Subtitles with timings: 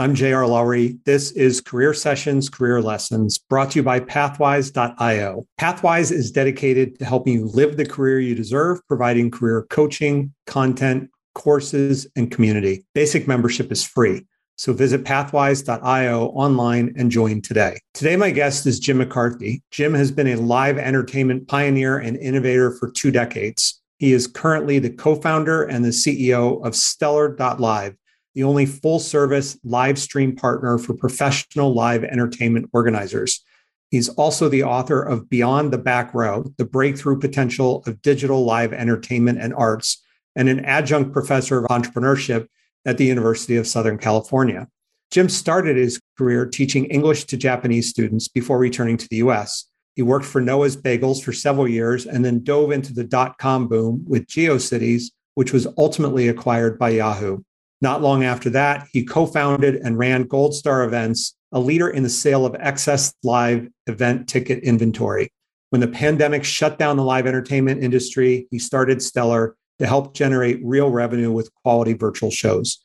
[0.00, 0.46] I'm J.R.
[0.46, 0.96] Lowry.
[1.06, 5.44] This is Career Sessions, Career Lessons, brought to you by Pathwise.io.
[5.60, 11.10] Pathwise is dedicated to helping you live the career you deserve, providing career coaching, content,
[11.34, 12.86] courses, and community.
[12.94, 14.24] Basic membership is free.
[14.54, 17.80] So visit pathwise.io online and join today.
[17.92, 19.64] Today, my guest is Jim McCarthy.
[19.72, 23.82] Jim has been a live entertainment pioneer and innovator for two decades.
[23.98, 27.96] He is currently the co founder and the CEO of Stellar.live
[28.38, 33.44] the only full service live stream partner for professional live entertainment organizers.
[33.90, 38.72] He's also the author of Beyond the Back Row The Breakthrough Potential of Digital Live
[38.72, 40.04] Entertainment and Arts,
[40.36, 42.46] and an adjunct professor of entrepreneurship
[42.86, 44.68] at the University of Southern California.
[45.10, 49.64] Jim started his career teaching English to Japanese students before returning to the US.
[49.96, 53.66] He worked for Noah's Bagels for several years and then dove into the dot com
[53.66, 57.38] boom with GeoCities, which was ultimately acquired by Yahoo.
[57.80, 62.08] Not long after that, he co founded and ran Goldstar Events, a leader in the
[62.08, 65.32] sale of excess live event ticket inventory.
[65.70, 70.60] When the pandemic shut down the live entertainment industry, he started Stellar to help generate
[70.64, 72.78] real revenue with quality virtual shows.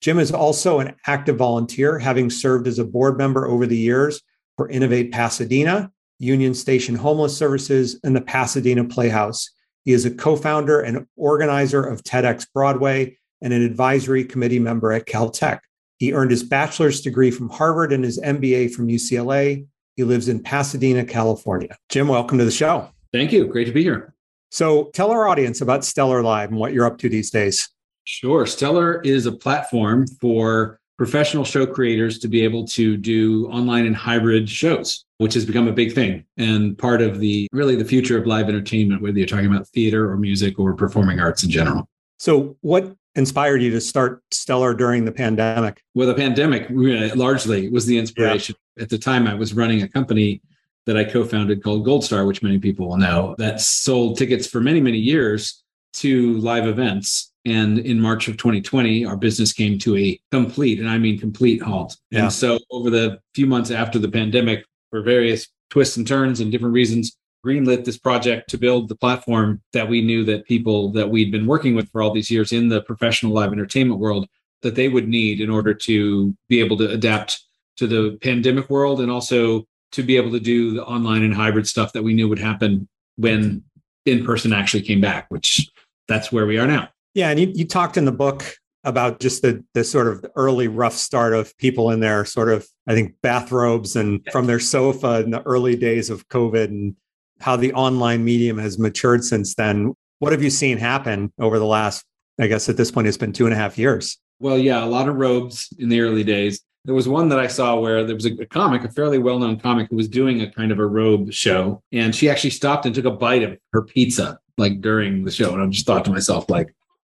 [0.00, 4.22] Jim is also an active volunteer, having served as a board member over the years
[4.56, 9.50] for Innovate Pasadena, Union Station Homeless Services, and the Pasadena Playhouse.
[9.84, 14.92] He is a co founder and organizer of TEDx Broadway and an advisory committee member
[14.92, 15.60] at Caltech.
[15.98, 19.66] He earned his bachelor's degree from Harvard and his MBA from UCLA.
[19.96, 21.76] He lives in Pasadena, California.
[21.88, 22.88] Jim, welcome to the show.
[23.12, 23.46] Thank you.
[23.46, 24.14] Great to be here.
[24.50, 27.68] So, tell our audience about Stellar Live and what you're up to these days.
[28.04, 28.46] Sure.
[28.46, 33.94] Stellar is a platform for professional show creators to be able to do online and
[33.94, 38.18] hybrid shows, which has become a big thing and part of the really the future
[38.18, 41.88] of live entertainment, whether you're talking about theater or music or performing arts in general.
[42.18, 45.82] So, what inspired you to start Stellar during the pandemic?
[45.94, 48.54] Well, the pandemic uh, largely was the inspiration.
[48.76, 48.84] Yeah.
[48.84, 50.40] At the time, I was running a company
[50.86, 54.60] that I co founded called Goldstar, which many people will know, that sold tickets for
[54.60, 55.62] many, many years
[55.94, 57.32] to live events.
[57.44, 61.62] And in March of 2020, our business came to a complete, and I mean complete
[61.62, 61.96] halt.
[62.10, 62.24] Yeah.
[62.24, 66.50] And so, over the few months after the pandemic, for various twists and turns and
[66.50, 71.08] different reasons, greenlit this project to build the platform that we knew that people that
[71.08, 74.26] we'd been working with for all these years in the professional live entertainment world
[74.62, 77.44] that they would need in order to be able to adapt
[77.76, 81.66] to the pandemic world and also to be able to do the online and hybrid
[81.66, 83.62] stuff that we knew would happen when
[84.04, 85.68] in person actually came back which
[86.08, 86.88] that's where we are now.
[87.14, 88.44] Yeah and you, you talked in the book
[88.84, 92.66] about just the the sort of early rough start of people in their sort of
[92.86, 96.96] I think bathrobes and from their sofa in the early days of COVID and
[97.40, 99.94] how the online medium has matured since then.
[100.18, 102.04] What have you seen happen over the last,
[102.38, 104.18] I guess at this point, it's been two and a half years?
[104.40, 106.60] Well, yeah, a lot of robes in the early days.
[106.84, 109.58] There was one that I saw where there was a, comic, a fairly well known
[109.58, 111.82] comic, who was doing a kind of a robe show.
[111.92, 115.52] And she actually stopped and took a bite of her pizza, like during the show.
[115.52, 116.74] And I just thought to myself, like,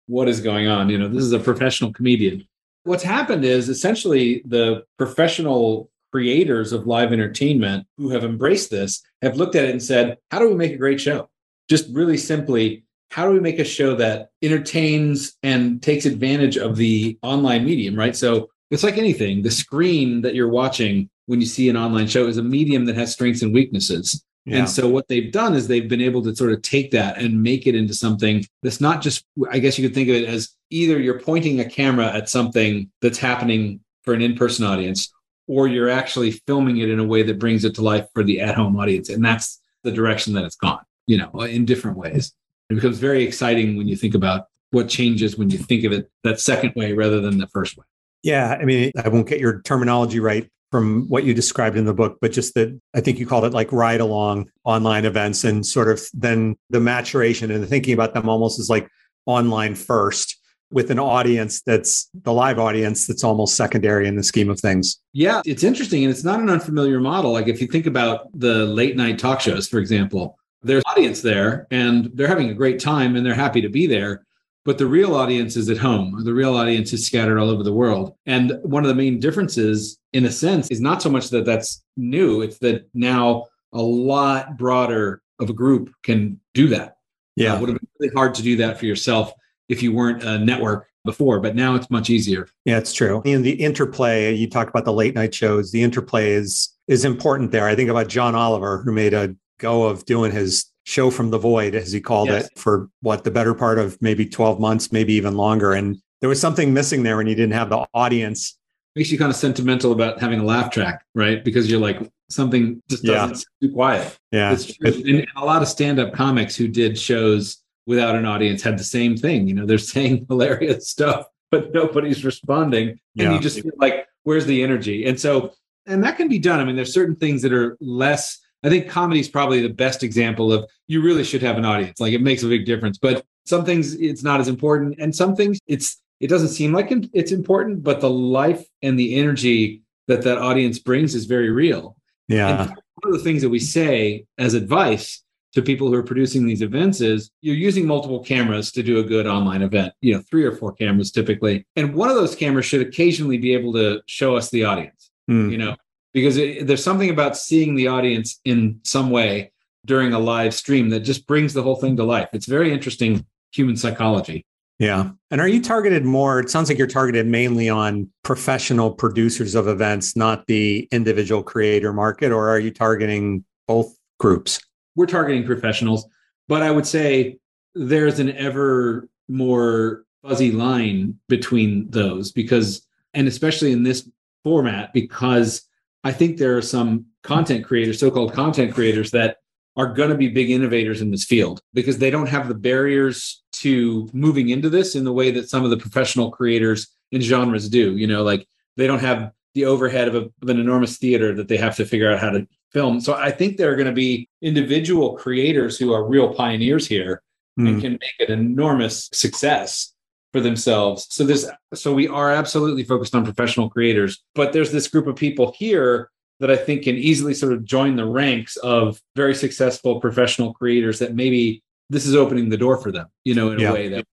[0.07, 0.89] what is going on?
[0.89, 2.47] You know, this is a professional comedian.
[2.85, 9.37] What's happened is essentially the professional creators of live entertainment who have embraced this have
[9.37, 11.29] looked at it and said, how do we make a great show?
[11.69, 16.77] Just really simply, how do we make a show that entertains and takes advantage of
[16.77, 18.17] the online medium, right?
[18.17, 19.43] So it's like anything.
[19.43, 22.97] The screen that you're watching when you see an online show is a medium that
[22.97, 24.25] has strengths and weaknesses.
[24.47, 24.59] Yeah.
[24.59, 27.43] And so what they've done is they've been able to sort of take that and
[27.43, 30.51] make it into something that's not just I guess you could think of it as
[30.71, 35.13] either you're pointing a camera at something that's happening for an in-person audience
[35.47, 38.41] or you're actually filming it in a way that brings it to life for the
[38.41, 39.09] at-home audience.
[39.09, 42.33] And that's the direction that it's gone you know in different ways.
[42.71, 46.09] It becomes very exciting when you think about what changes when you think of it
[46.23, 47.85] that second way rather than the first way.
[48.23, 51.95] Yeah i mean i won't get your terminology right from what you described in the
[51.95, 55.65] book but just that i think you called it like ride along online events and
[55.65, 58.89] sort of then the maturation and thinking about them almost as like
[59.27, 60.39] online first
[60.71, 65.01] with an audience that's the live audience that's almost secondary in the scheme of things.
[65.13, 66.05] Yeah, it's interesting.
[66.05, 67.33] And it's not an unfamiliar model.
[67.33, 71.67] Like if you think about the late night talk shows, for example, there's audience there
[71.71, 74.25] and they're having a great time and they're happy to be there.
[74.65, 76.23] But the real audience is at home.
[76.23, 78.15] The real audience is scattered all over the world.
[78.27, 81.83] And one of the main differences, in a sense, is not so much that that's
[81.97, 86.99] new, it's that now a lot broader of a group can do that.
[87.37, 87.55] Yeah.
[87.55, 89.33] Uh, it would have been really hard to do that for yourself
[89.71, 92.49] if you weren't a network before, but now it's much easier.
[92.65, 93.23] Yeah, it's true.
[93.25, 97.53] And the interplay, you talk about the late night shows, the interplay is is important
[97.53, 97.67] there.
[97.67, 101.39] I think about John Oliver, who made a go of doing his show from the
[101.39, 102.47] void, as he called yes.
[102.47, 105.73] it, for what the better part of maybe 12 months, maybe even longer.
[105.73, 108.59] And there was something missing there when you didn't have the audience.
[108.97, 111.45] Makes you kind of sentimental about having a laugh track, right?
[111.45, 113.69] Because you're like, something just doesn't yeah.
[113.69, 114.19] too quiet.
[114.33, 114.53] Yeah.
[114.53, 114.93] It's true.
[115.07, 119.17] And a lot of stand-up comics who did shows without an audience had the same
[119.17, 119.49] thing.
[119.49, 123.01] You know, they're saying hilarious stuff, but nobody's responding.
[123.19, 125.07] And you just feel like, where's the energy?
[125.07, 125.53] And so,
[125.87, 126.61] and that can be done.
[126.61, 130.03] I mean, there's certain things that are less I think comedy is probably the best
[130.03, 131.99] example of you really should have an audience.
[131.99, 132.99] Like it makes a big difference.
[132.99, 136.93] But some things it's not as important, and some things it's it doesn't seem like
[137.15, 141.97] it's important, but the life and the energy that that audience brings is very real.
[142.29, 142.49] Yeah.
[142.49, 145.23] And one of the things that we say as advice
[145.53, 149.03] to people who are producing these events is you're using multiple cameras to do a
[149.03, 151.67] good online event, you know, three or four cameras typically.
[151.77, 155.11] And one of those cameras should occasionally be able to show us the audience.
[155.29, 155.51] Mm.
[155.51, 155.77] You know,
[156.13, 159.53] because it, there's something about seeing the audience in some way
[159.87, 162.29] during a live stream that just brings the whole thing to life.
[162.33, 164.45] It's very interesting human psychology.
[164.79, 165.11] Yeah.
[165.31, 166.41] And are you targeted more?
[166.41, 171.93] It sounds like you're targeted mainly on professional producers of events, not the individual creator
[171.93, 174.59] market, or are you targeting both groups?
[174.97, 176.07] We're targeting professionals,
[176.49, 177.39] but I would say
[177.75, 184.09] there's an ever more fuzzy line between those because, and especially in this
[184.45, 185.63] format, because
[186.05, 189.39] I think there are some content creators, so called content creators, that
[189.77, 193.43] are going to be big innovators in this field because they don't have the barriers
[193.53, 197.69] to moving into this in the way that some of the professional creators in genres
[197.69, 197.97] do.
[197.97, 198.47] You know, like
[198.77, 201.85] they don't have the overhead of, a, of an enormous theater that they have to
[201.85, 203.01] figure out how to film.
[203.01, 207.23] So I think there are going to be individual creators who are real pioneers here
[207.59, 207.67] mm.
[207.67, 207.81] and hmm.
[207.81, 209.93] can make an enormous success
[210.33, 211.07] for themselves.
[211.11, 215.17] So this so we are absolutely focused on professional creators, but there's this group of
[215.17, 220.01] people here that I think can easily sort of join the ranks of very successful
[220.01, 223.71] professional creators that maybe this is opening the door for them, you know, in yeah.
[223.71, 224.07] a way that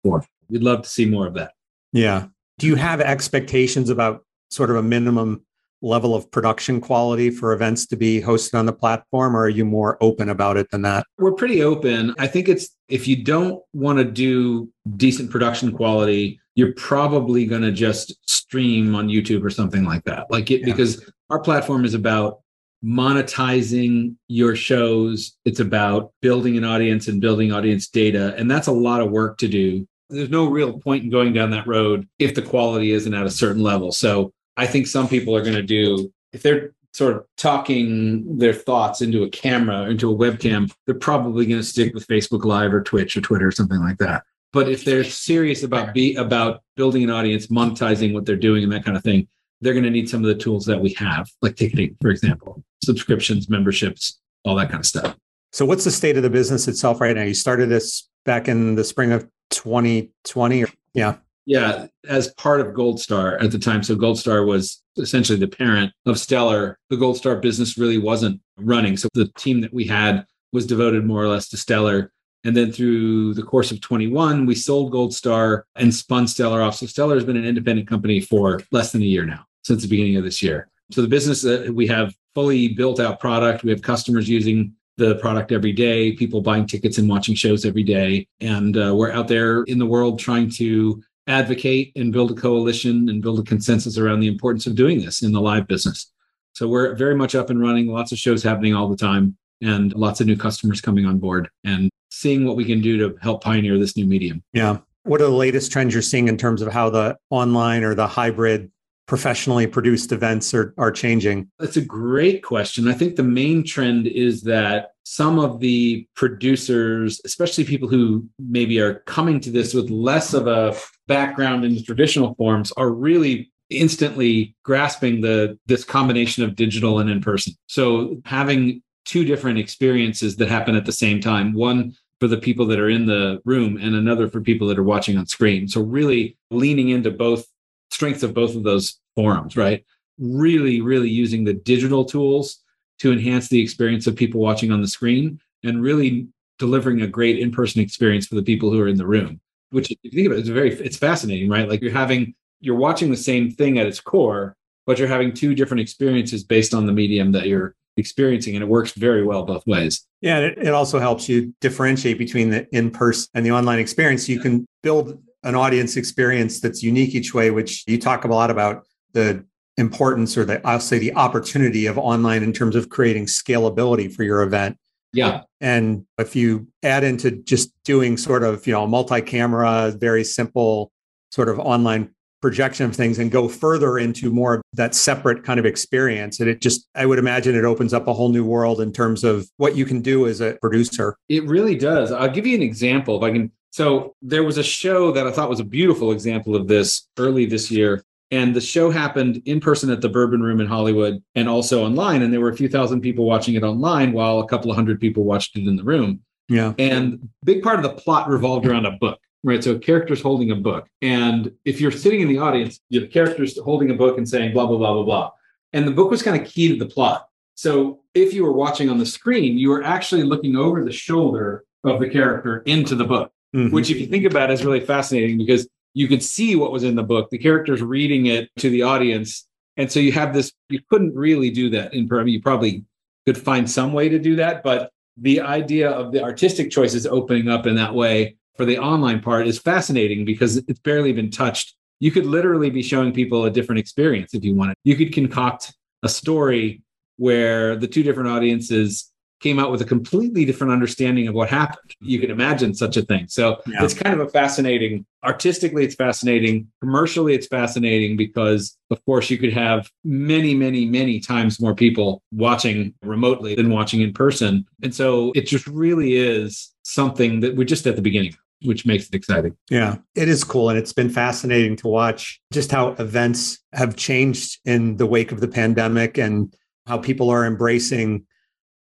[0.49, 1.53] we'd love to see more of that.
[1.93, 2.25] Yeah.
[2.57, 5.43] Do you have expectations about sort of a minimum
[5.81, 9.65] level of production quality for events to be hosted on the platform or are you
[9.65, 11.05] more open about it than that?
[11.17, 12.15] We're pretty open.
[12.17, 17.61] I think it's if you don't want to do decent production quality you're probably going
[17.61, 20.25] to just stream on youtube or something like that.
[20.31, 20.65] Like it yeah.
[20.65, 22.39] because our platform is about
[22.83, 25.37] monetizing your shows.
[25.45, 29.37] It's about building an audience and building audience data and that's a lot of work
[29.39, 29.87] to do.
[30.09, 33.31] There's no real point in going down that road if the quality isn't at a
[33.31, 33.91] certain level.
[33.91, 38.53] So I think some people are going to do if they're sort of talking their
[38.53, 42.73] thoughts into a camera, into a webcam, they're probably going to stick with Facebook Live
[42.73, 44.23] or Twitch or Twitter or something like that.
[44.51, 48.71] But if they're serious about be about building an audience, monetizing what they're doing, and
[48.71, 49.27] that kind of thing,
[49.61, 52.63] they're going to need some of the tools that we have, like ticketing, for example,
[52.83, 55.15] subscriptions, memberships, all that kind of stuff.
[55.51, 57.23] So, what's the state of the business itself right now?
[57.23, 60.63] You started this back in the spring of 2020.
[60.63, 61.17] Or, yeah.
[61.47, 63.81] Yeah, as part of Goldstar at the time.
[63.81, 66.77] So Goldstar was essentially the parent of Stellar.
[66.89, 68.97] The Goldstar business really wasn't running.
[68.97, 72.11] So the team that we had was devoted more or less to Stellar.
[72.43, 76.75] And then through the course of 21, we sold Goldstar and spun Stellar off.
[76.75, 79.87] So Stellar has been an independent company for less than a year now, since the
[79.87, 80.69] beginning of this year.
[80.91, 83.63] So the business that we have fully built out product.
[83.63, 87.81] We have customers using the product every day, people buying tickets and watching shows every
[87.81, 88.27] day.
[88.41, 93.09] And uh, we're out there in the world trying to advocate and build a coalition
[93.09, 96.11] and build a consensus around the importance of doing this in the live business.
[96.53, 99.93] So we're very much up and running, lots of shows happening all the time, and
[99.93, 103.43] lots of new customers coming on board and seeing what we can do to help
[103.43, 104.43] pioneer this new medium.
[104.53, 104.79] Yeah.
[105.03, 108.07] What are the latest trends you're seeing in terms of how the online or the
[108.07, 108.71] hybrid
[109.07, 111.49] professionally produced events are, are changing?
[111.59, 112.87] That's a great question.
[112.87, 118.77] I think the main trend is that some of the producers, especially people who maybe
[118.81, 120.75] are coming to this with less of a
[121.07, 127.09] background in the traditional forms, are really instantly grasping the this combination of digital and
[127.09, 127.53] in person.
[127.67, 131.53] So having two different experiences that happen at the same time.
[131.53, 134.83] One for the people that are in the room and another for people that are
[134.83, 135.69] watching on screen.
[135.69, 137.45] So really leaning into both
[137.91, 139.85] strengths of both of those forums, right?
[140.19, 142.61] Really, really using the digital tools
[142.99, 146.27] to enhance the experience of people watching on the screen and really
[146.59, 149.39] delivering a great in-person experience for the people who are in the room.
[149.69, 151.67] Which if you think about it, it's very it's fascinating, right?
[151.67, 155.53] Like you're having you're watching the same thing at its core, but you're having two
[155.53, 159.65] different experiences based on the medium that you're experiencing and it works very well both
[159.65, 164.29] ways yeah it, it also helps you differentiate between the in-person and the online experience
[164.29, 168.51] you can build an audience experience that's unique each way which you talk a lot
[168.51, 169.43] about the
[169.77, 174.23] importance or the i'll say the opportunity of online in terms of creating scalability for
[174.23, 174.77] your event
[175.13, 180.91] yeah and if you add into just doing sort of you know multi-camera very simple
[181.31, 182.09] sort of online
[182.41, 186.39] projection of things and go further into more of that separate kind of experience.
[186.39, 189.23] And it just, I would imagine it opens up a whole new world in terms
[189.23, 191.17] of what you can do as a producer.
[191.29, 192.11] It really does.
[192.11, 193.51] I'll give you an example if I can.
[193.71, 197.45] So there was a show that I thought was a beautiful example of this early
[197.45, 198.03] this year.
[198.29, 202.21] And the show happened in person at the Bourbon Room in Hollywood and also online.
[202.21, 204.99] And there were a few thousand people watching it online while a couple of hundred
[204.99, 206.19] people watched it in the room.
[206.49, 206.73] Yeah.
[206.77, 209.63] And big part of the plot revolved around a book right?
[209.63, 210.87] So a character's holding a book.
[211.01, 214.53] And if you're sitting in the audience, you the character's holding a book and saying
[214.53, 215.31] blah, blah, blah, blah, blah.
[215.73, 217.27] And the book was kind of key to the plot.
[217.55, 221.65] So if you were watching on the screen, you were actually looking over the shoulder
[221.83, 223.73] of the character into the book, mm-hmm.
[223.73, 225.67] which if you think about it, is really fascinating because
[225.97, 227.31] you could see what was in the book.
[227.31, 229.47] The character's reading it to the audience.
[229.77, 232.85] And so you have this, you couldn't really do that in, I mean, you probably
[233.25, 237.49] could find some way to do that, but the idea of the artistic choices opening
[237.49, 241.73] up in that way for the online part is fascinating because it's barely been touched.
[241.99, 244.75] You could literally be showing people a different experience if you wanted.
[244.83, 245.73] You could concoct
[246.03, 246.83] a story
[247.15, 251.91] where the two different audiences came out with a completely different understanding of what happened.
[251.99, 253.27] You can imagine such a thing.
[253.27, 253.83] So yeah.
[253.83, 256.67] it's kind of a fascinating, artistically, it's fascinating.
[256.81, 262.23] Commercially, it's fascinating because, of course, you could have many, many, many times more people
[262.31, 264.65] watching remotely than watching in person.
[264.81, 269.07] And so it just really is something that we're just at the beginning which makes
[269.07, 269.55] it exciting.
[269.69, 270.69] Yeah, it is cool.
[270.69, 275.41] And it's been fascinating to watch just how events have changed in the wake of
[275.41, 276.51] the pandemic and
[276.87, 278.25] how people are embracing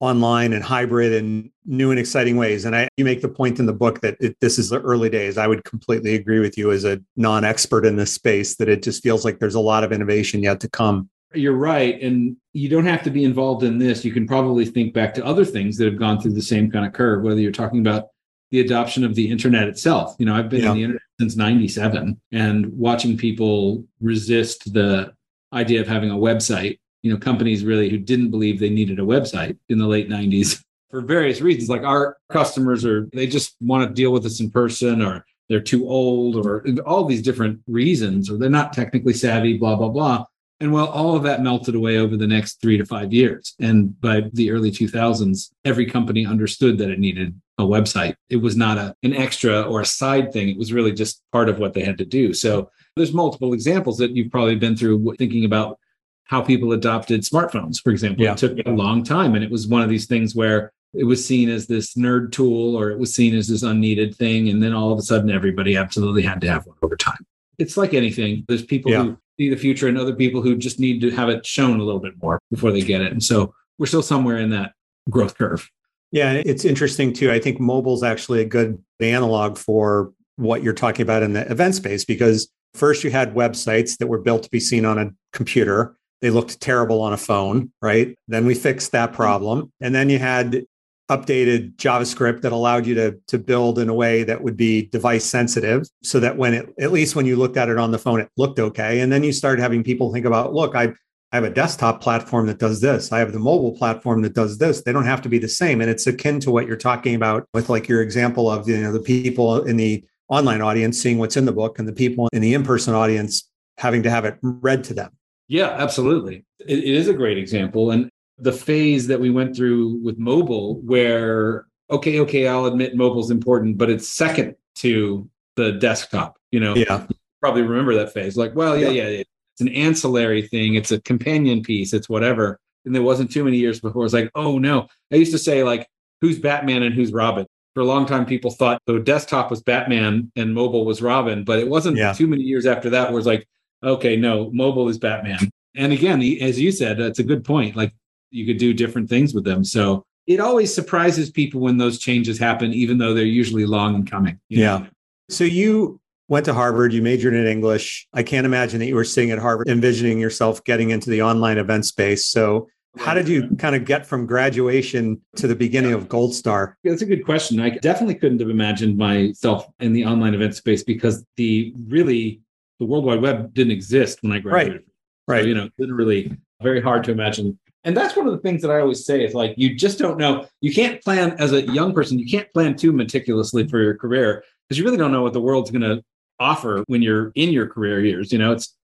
[0.03, 2.65] online and hybrid and new and exciting ways.
[2.65, 5.10] And I, you make the point in the book that it, this is the early
[5.10, 5.38] days.
[5.38, 8.83] I would completely agree with you as a non expert in this space that it
[8.83, 11.10] just feels like there's a lot of innovation yet to come.
[11.33, 12.00] You're right.
[12.01, 14.03] And you don't have to be involved in this.
[14.03, 16.86] You can probably think back to other things that have gone through the same kind
[16.86, 18.10] of curve, whether you're talking about
[18.51, 20.15] the adoption of the internet itself.
[20.19, 20.72] You know, I've been yeah.
[20.72, 25.13] in the internet since 97 and watching people resist the
[25.53, 26.79] idea of having a website.
[27.03, 30.63] You know, companies really who didn't believe they needed a website in the late 90s
[30.89, 31.69] for various reasons.
[31.69, 35.60] Like our customers are, they just want to deal with us in person or they're
[35.60, 40.25] too old or all these different reasons, or they're not technically savvy, blah, blah, blah.
[40.60, 43.53] And well, all of that melted away over the next three to five years.
[43.60, 48.15] And by the early 2000s, every company understood that it needed a website.
[48.29, 50.50] It was not a, an extra or a side thing.
[50.50, 52.33] It was really just part of what they had to do.
[52.33, 55.79] So there's multiple examples that you've probably been through thinking about
[56.25, 58.24] how people adopted smartphones, for example.
[58.24, 58.34] Yeah.
[58.34, 59.36] It took a long time.
[59.36, 62.75] And it was one of these things where it was seen as this nerd tool
[62.75, 64.50] or it was seen as this unneeded thing.
[64.50, 67.25] And then all of a sudden, everybody absolutely had to have one over time.
[67.60, 68.46] It's like anything.
[68.48, 69.03] There's people yeah.
[69.03, 71.84] who see the future and other people who just need to have it shown a
[71.84, 73.12] little bit more before they get it.
[73.12, 74.74] And so we're still somewhere in that
[75.10, 75.70] growth curve.
[76.12, 77.32] Yeah, it's interesting too.
[77.32, 81.50] I think mobile is actually a good analog for what you're talking about in the
[81.51, 85.12] event space because first you had websites that were built to be seen on a
[85.32, 85.96] computer.
[86.24, 88.18] They looked terrible on a phone, right?
[88.30, 89.18] Then we fixed that mm-hmm.
[89.18, 89.74] problem.
[89.82, 90.63] And then you had
[91.12, 95.25] updated JavaScript that allowed you to, to build in a way that would be device
[95.25, 98.22] sensitive so that when it, at least when you looked at it on the phone,
[98.22, 99.01] it looked okay.
[99.01, 100.94] And then you started having people think about, look, I,
[101.34, 103.12] I have a desktop platform that does this.
[103.12, 104.82] I have the mobile platform that does this.
[104.82, 105.82] They don't have to be the same.
[105.82, 108.94] And it's akin to what you're talking about with like your example of, you know,
[108.94, 112.42] the people in the online audience seeing what's in the book and the people in
[112.42, 115.12] the in-person audience having to have it read to them.
[115.53, 116.45] Yeah, absolutely.
[116.60, 117.91] it, it is a great example.
[117.91, 123.29] And the phase that we went through with mobile where okay okay i'll admit mobile's
[123.29, 126.75] important but it's second to the desktop you know?
[126.75, 127.05] Yeah.
[127.07, 128.36] You probably remember that phase.
[128.36, 129.24] Like well yeah, yeah yeah.
[129.53, 130.74] It's an ancillary thing.
[130.74, 131.93] It's a companion piece.
[131.93, 132.60] It's whatever.
[132.86, 134.88] And there wasn't too many years before it's like oh no.
[135.12, 135.88] I used to say like
[136.22, 137.45] who's batman and who's robin?
[137.75, 141.60] For a long time people thought the desktop was batman and mobile was robin but
[141.60, 142.13] it wasn't yeah.
[142.13, 143.48] too many years after that where it's like
[143.83, 147.93] okay no mobile is batman and again as you said that's a good point like
[148.33, 149.63] you could do different things with them.
[149.63, 154.05] So it always surprises people when those changes happen, even though they're usually long in
[154.05, 154.39] coming.
[154.49, 154.79] Yeah.
[154.79, 154.87] Know?
[155.29, 158.07] So you went to Harvard, you majored in English.
[158.13, 161.57] I can't imagine that you were sitting at Harvard envisioning yourself getting into the online
[161.57, 162.25] event space.
[162.25, 166.75] So how did you kind of get from graduation to the beginning of Goldstar?
[166.83, 167.59] That's a good question.
[167.59, 172.42] I definitely couldn't have imagined myself in the online event space because the really
[172.80, 174.84] the World Wide Web didn't exist when I graduated.
[175.27, 175.44] Right.
[175.44, 177.58] So, you know, literally very hard to imagine.
[177.86, 180.18] And that's one of the things that I always say is like you just don't
[180.18, 180.48] know.
[180.62, 184.44] You can't plan as a young person, you can't plan too meticulously for your career
[184.68, 186.03] because you really don't know what the world's going to
[186.39, 188.32] offer when you're in your career years.
[188.32, 188.75] You know, it's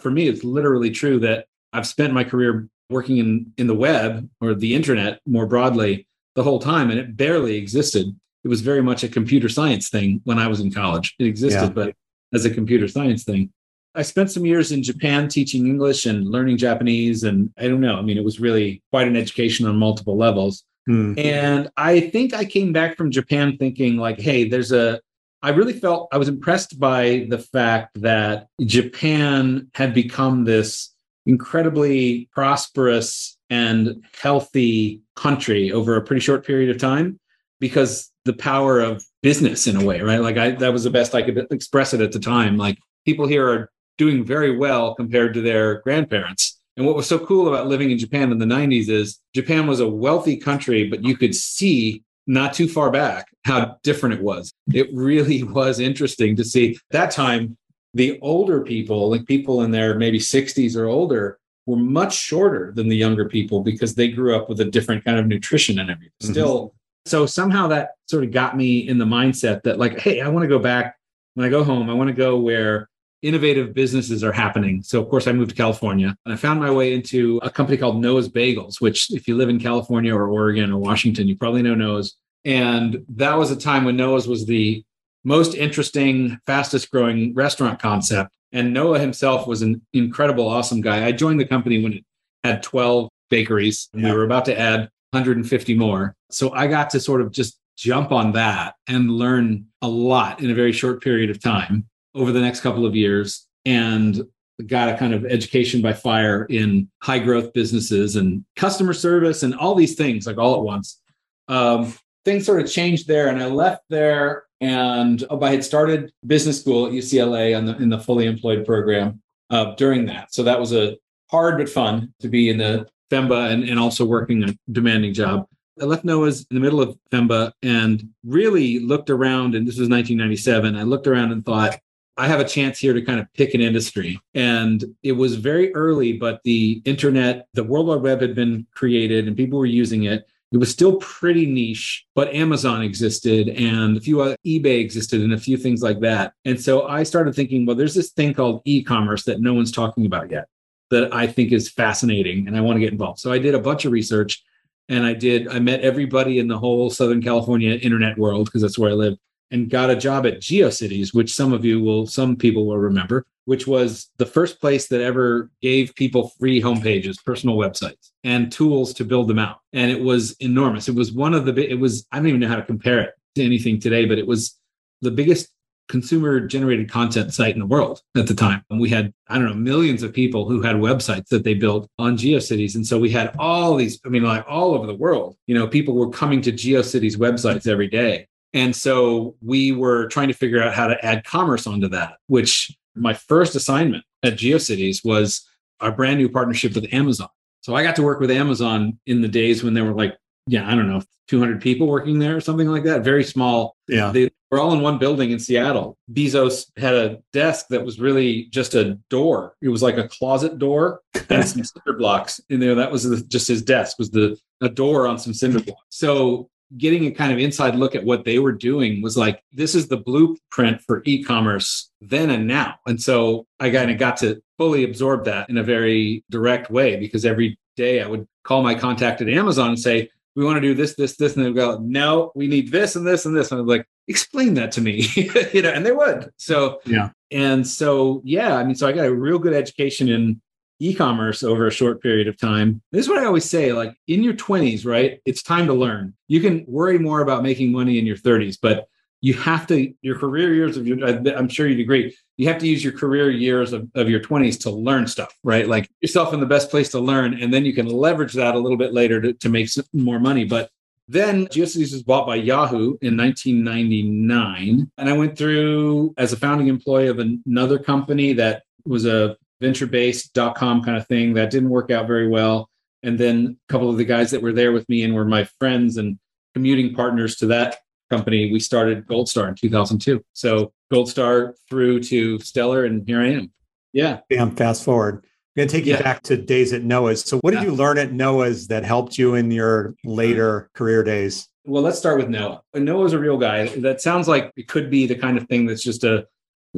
[0.00, 4.28] for me, it's literally true that I've spent my career working in in the web
[4.40, 8.06] or the internet more broadly the whole time and it barely existed
[8.44, 11.62] it was very much a computer science thing when i was in college it existed
[11.62, 11.68] yeah.
[11.68, 11.94] but
[12.34, 13.50] as a computer science thing
[13.94, 17.96] i spent some years in japan teaching english and learning japanese and i don't know
[17.96, 21.14] i mean it was really quite an education on multiple levels hmm.
[21.18, 25.00] and i think i came back from japan thinking like hey there's a
[25.44, 30.94] I really felt I was impressed by the fact that Japan had become this
[31.26, 37.18] incredibly prosperous and healthy country over a pretty short period of time
[37.60, 41.14] because the power of business in a way right like i that was the best
[41.14, 45.34] i could express it at the time like people here are doing very well compared
[45.34, 48.88] to their grandparents and what was so cool about living in japan in the 90s
[48.88, 53.76] is japan was a wealthy country but you could see not too far back how
[53.82, 57.56] different it was it really was interesting to see that time
[57.94, 62.88] the older people, like people in their maybe 60s or older, were much shorter than
[62.88, 66.12] the younger people because they grew up with a different kind of nutrition and everything.
[66.22, 66.32] Mm-hmm.
[66.32, 66.74] Still,
[67.06, 70.44] so somehow that sort of got me in the mindset that, like, hey, I want
[70.44, 70.96] to go back
[71.34, 71.90] when I go home.
[71.90, 72.88] I want to go where
[73.22, 74.82] innovative businesses are happening.
[74.82, 77.76] So, of course, I moved to California and I found my way into a company
[77.76, 81.62] called Noah's Bagels, which, if you live in California or Oregon or Washington, you probably
[81.62, 82.16] know Noah's.
[82.44, 84.84] And that was a time when Noah's was the
[85.24, 88.34] most interesting, fastest growing restaurant concept.
[88.52, 91.06] And Noah himself was an incredible, awesome guy.
[91.06, 92.04] I joined the company when it
[92.44, 94.10] had 12 bakeries, and yeah.
[94.10, 96.16] we were about to add 150 more.
[96.30, 100.50] So I got to sort of just jump on that and learn a lot in
[100.50, 103.46] a very short period of time over the next couple of years.
[103.64, 104.22] And
[104.66, 109.54] got a kind of education by fire in high growth businesses and customer service and
[109.54, 111.00] all these things like all at once.
[111.48, 111.92] Um,
[112.24, 116.60] things sort of changed there, and I left there and oh, I had started business
[116.60, 120.32] school at UCLA the, in the fully employed program uh, during that.
[120.32, 120.96] So that was a
[121.30, 125.46] hard but fun to be in the FEMBA and, and also working a demanding job.
[125.80, 129.88] I left Noah's in the middle of FEMBA and really looked around, and this was
[129.88, 130.76] 1997.
[130.76, 131.78] I looked around and thought,
[132.16, 134.20] I have a chance here to kind of pick an industry.
[134.34, 139.26] And it was very early, but the internet, the World Wide Web had been created
[139.26, 140.24] and people were using it.
[140.52, 145.32] It was still pretty niche, but Amazon existed and a few uh, eBay existed and
[145.32, 146.34] a few things like that.
[146.44, 150.06] And so I started thinking, well, there's this thing called e-commerce that no one's talking
[150.06, 150.46] about yet
[150.94, 153.20] that I think is fascinating and I want to get involved.
[153.20, 154.42] So I did a bunch of research
[154.88, 158.78] and I did I met everybody in the whole Southern California internet world because that's
[158.78, 159.16] where I live
[159.50, 163.26] and got a job at GeoCities, which some of you will some people will remember
[163.46, 168.94] which was the first place that ever gave people free homepages, personal websites, and tools
[168.94, 169.58] to build them out.
[169.72, 170.88] And it was enormous.
[170.88, 173.10] It was one of the, it was, I don't even know how to compare it
[173.34, 174.58] to anything today, but it was
[175.02, 175.48] the biggest
[175.88, 178.64] consumer generated content site in the world at the time.
[178.70, 181.88] And we had, I don't know, millions of people who had websites that they built
[181.98, 182.74] on GeoCities.
[182.74, 185.66] And so we had all these, I mean, like all over the world, you know,
[185.66, 188.28] people were coming to GeoCities websites every day.
[188.54, 192.74] And so we were trying to figure out how to add commerce onto that, which
[192.94, 195.46] my first assignment at GeoCities was
[195.80, 197.28] our brand new partnership with Amazon.
[197.62, 200.16] So I got to work with Amazon in the days when there were like,
[200.46, 203.02] yeah, I don't know, 200 people working there or something like that.
[203.02, 203.76] Very small.
[203.88, 204.12] Yeah.
[204.12, 205.98] They were all in one building in Seattle.
[206.12, 209.56] Bezos had a desk that was really just a door.
[209.60, 212.76] It was like a closet door and some cinder blocks in there.
[212.76, 215.82] That was just his desk was the a door on some cinder blocks.
[215.90, 219.74] So getting a kind of inside look at what they were doing was like this
[219.74, 224.42] is the blueprint for e-commerce then and now and so i kind of got to
[224.56, 228.74] fully absorb that in a very direct way because every day i would call my
[228.74, 231.78] contact at amazon and say we want to do this this this and they go
[231.82, 235.06] no we need this and this and this and i'm like explain that to me
[235.52, 239.06] you know and they would so yeah and so yeah i mean so i got
[239.06, 240.40] a real good education in
[240.80, 242.82] e-commerce over a short period of time.
[242.90, 245.20] This is what I always say, like in your 20s, right?
[245.24, 246.14] It's time to learn.
[246.26, 248.88] You can worry more about making money in your 30s, but
[249.24, 251.02] you have to your career years of your
[251.34, 254.58] i'm sure you'd agree you have to use your career years of, of your 20s
[254.60, 257.72] to learn stuff right like yourself in the best place to learn and then you
[257.72, 260.70] can leverage that a little bit later to, to make more money but
[261.06, 264.90] Then GeoCities was bought by Yahoo in 1999.
[264.96, 269.86] And I went through as a founding employee of another company that was a venture
[269.86, 272.70] based dot com kind of thing that didn't work out very well.
[273.02, 275.44] And then a couple of the guys that were there with me and were my
[275.58, 276.18] friends and
[276.54, 277.76] commuting partners to that
[278.08, 280.24] company, we started Goldstar in 2002.
[280.32, 283.52] So Goldstar through to Stellar, and here I am.
[283.92, 284.20] Yeah.
[284.28, 285.24] Bam, fast forward.
[285.24, 286.02] I'm going to take you yeah.
[286.02, 287.22] back to days at Noah's.
[287.22, 287.66] So, what did yeah.
[287.66, 291.48] you learn at Noah's that helped you in your later career days?
[291.64, 292.62] Well, let's start with Noah.
[292.74, 293.68] Noah's a real guy.
[293.68, 296.26] That sounds like it could be the kind of thing that's just a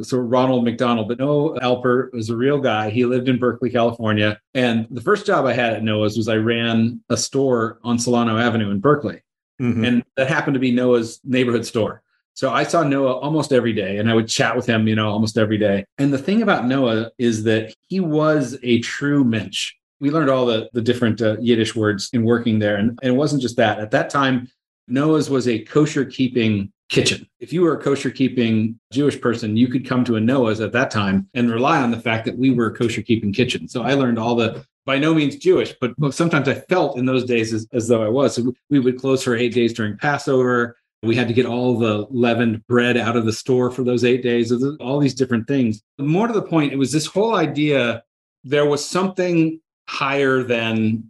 [0.03, 2.91] sort of Ronald McDonald, but Noah Alper was a real guy.
[2.91, 4.39] He lived in Berkeley, California.
[4.55, 8.39] And the first job I had at Noah's was I ran a store on Solano
[8.39, 9.23] Avenue in Berkeley.
[9.61, 9.85] Mm-hmm.
[9.85, 12.03] And that happened to be Noah's neighborhood store.
[12.37, 15.09] So I saw Noah almost every day and I would chat with him, you know,
[15.09, 15.87] almost every day.
[15.97, 19.73] And the thing about Noah is that he was a true mensch.
[20.01, 22.77] We learned all the, the different uh, Yiddish words in working there.
[22.77, 23.79] And, and it wasn't just that.
[23.79, 24.51] At that time,
[24.87, 27.27] Noah's was a kosher keeping kitchen.
[27.41, 30.73] If you were a kosher keeping Jewish person, you could come to a Noah's at
[30.73, 33.67] that time and rely on the fact that we were a kosher keeping kitchen.
[33.67, 37.25] So I learned all the by no means Jewish, but sometimes I felt in those
[37.25, 38.37] days as, as though I was.
[38.37, 40.77] So we would close for eight days during Passover.
[41.03, 44.23] We had to get all the leavened bread out of the store for those eight
[44.23, 45.83] days, all these different things.
[45.99, 48.03] More to the point, it was this whole idea
[48.45, 51.05] there was something higher than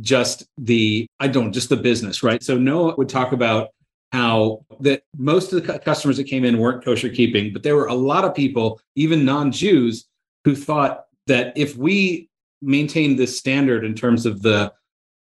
[0.00, 2.42] just the, I don't, just the business, right?
[2.42, 3.68] So Noah would talk about
[4.12, 7.86] how that most of the customers that came in weren't kosher keeping, but there were
[7.86, 10.06] a lot of people, even non Jews,
[10.44, 12.28] who thought that if we
[12.60, 14.72] maintained this standard in terms of the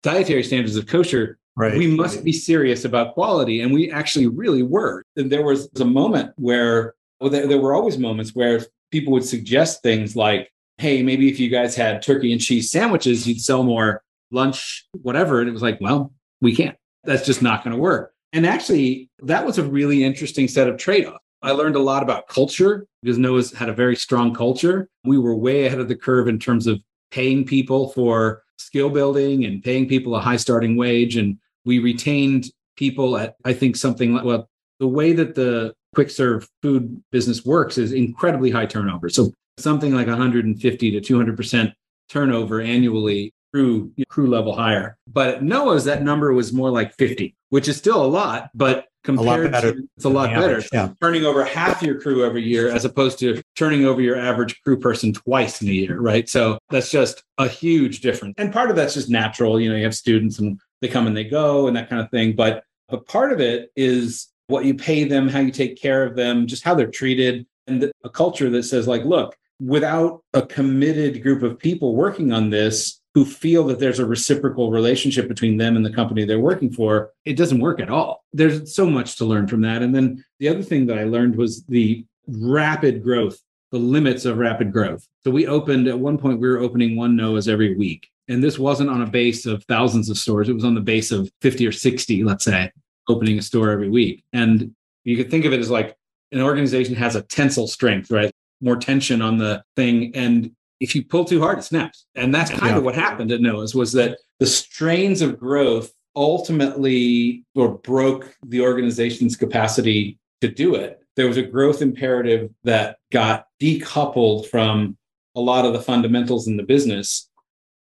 [0.03, 1.77] dietary standards of kosher, Right.
[1.77, 3.63] We must be serious about quality.
[3.63, 5.03] And we actually really were.
[5.17, 9.25] And there was a moment where, well, there, there were always moments where people would
[9.25, 13.65] suggest things like, hey, maybe if you guys had turkey and cheese sandwiches, you'd sell
[13.65, 15.41] more lunch, whatever.
[15.41, 16.77] And it was like, well, we can't.
[17.03, 18.13] That's just not going to work.
[18.33, 21.25] And actually, that was a really interesting set of trade offs.
[21.43, 24.89] I learned a lot about culture because Noah's had a very strong culture.
[25.03, 29.45] We were way ahead of the curve in terms of paying people for skill building
[29.45, 34.15] and paying people a high starting wage and we retained people at, I think, something
[34.15, 34.49] like, well,
[34.81, 39.11] the way that the quick serve food business works is incredibly high turnover.
[39.11, 41.73] So something like 150 to 200%
[42.09, 44.97] turnover annually through crew level hire.
[45.07, 48.87] But at Noah's, that number was more like 50, which is still a lot, but
[49.05, 50.63] compared a to it's a lot better.
[50.73, 50.91] Yeah.
[51.03, 54.79] Turning over half your crew every year as opposed to turning over your average crew
[54.79, 56.29] person twice in a year, right?
[56.29, 58.35] So that's just a huge difference.
[58.39, 59.61] And part of that's just natural.
[59.61, 62.11] You know, you have students and they come and they go and that kind of
[62.11, 62.35] thing.
[62.35, 66.17] But but part of it is what you pay them, how you take care of
[66.17, 71.23] them, just how they're treated, and a culture that says like, look, without a committed
[71.23, 75.77] group of people working on this who feel that there's a reciprocal relationship between them
[75.77, 78.25] and the company they're working for, it doesn't work at all.
[78.33, 79.83] There's so much to learn from that.
[79.83, 83.39] And then the other thing that I learned was the rapid growth,
[83.73, 85.07] the limits of rapid growth.
[85.25, 88.09] So we opened at one point, we were opening one Noah's every week.
[88.29, 90.49] And this wasn't on a base of thousands of stores.
[90.49, 92.71] It was on the base of 50 or 60, let's say,
[93.09, 94.25] opening a store every week.
[94.33, 95.97] And you could think of it as like
[96.33, 98.31] an organization has a tensile strength, right?
[98.61, 100.15] More tension on the thing.
[100.15, 102.07] And if you pull too hard, it snaps.
[102.15, 102.79] And that's kind yeah.
[102.79, 108.61] of what happened at Noah's was that the strains of growth ultimately or broke the
[108.61, 111.01] organization's capacity to do it.
[111.17, 114.97] There was a growth imperative that got decoupled from
[115.35, 117.28] a lot of the fundamentals in the business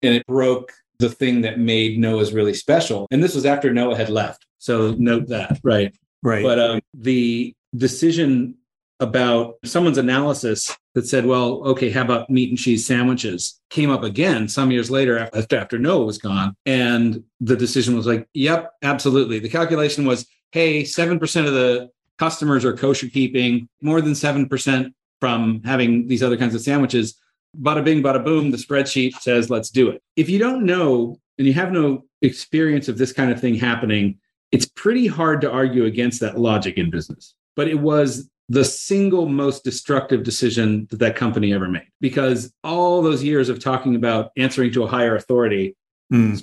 [0.02, 3.06] and it broke the thing that made Noah's really special.
[3.10, 4.46] And this was after Noah had left.
[4.58, 5.94] So note that, right?
[6.22, 6.44] Right.
[6.44, 8.56] But um, the decision
[9.00, 14.04] about someone's analysis that said, well, okay, how about meat and cheese sandwiches came up
[14.04, 16.54] again some years later after, after Noah was gone.
[16.66, 19.40] And the decision was like, yep, absolutely.
[19.40, 25.62] The calculation was, hey, 7% of the customers are kosher keeping, more than 7% from
[25.64, 27.18] having these other kinds of sandwiches
[27.58, 30.02] bada bing, bada boom, the spreadsheet says, let's do it.
[30.16, 34.18] If you don't know and you have no experience of this kind of thing happening,
[34.50, 37.34] it's pretty hard to argue against that logic in business.
[37.56, 43.00] But it was the single most destructive decision that that company ever made because all
[43.00, 45.76] those years of talking about answering to a higher authority,
[46.12, 46.42] mm.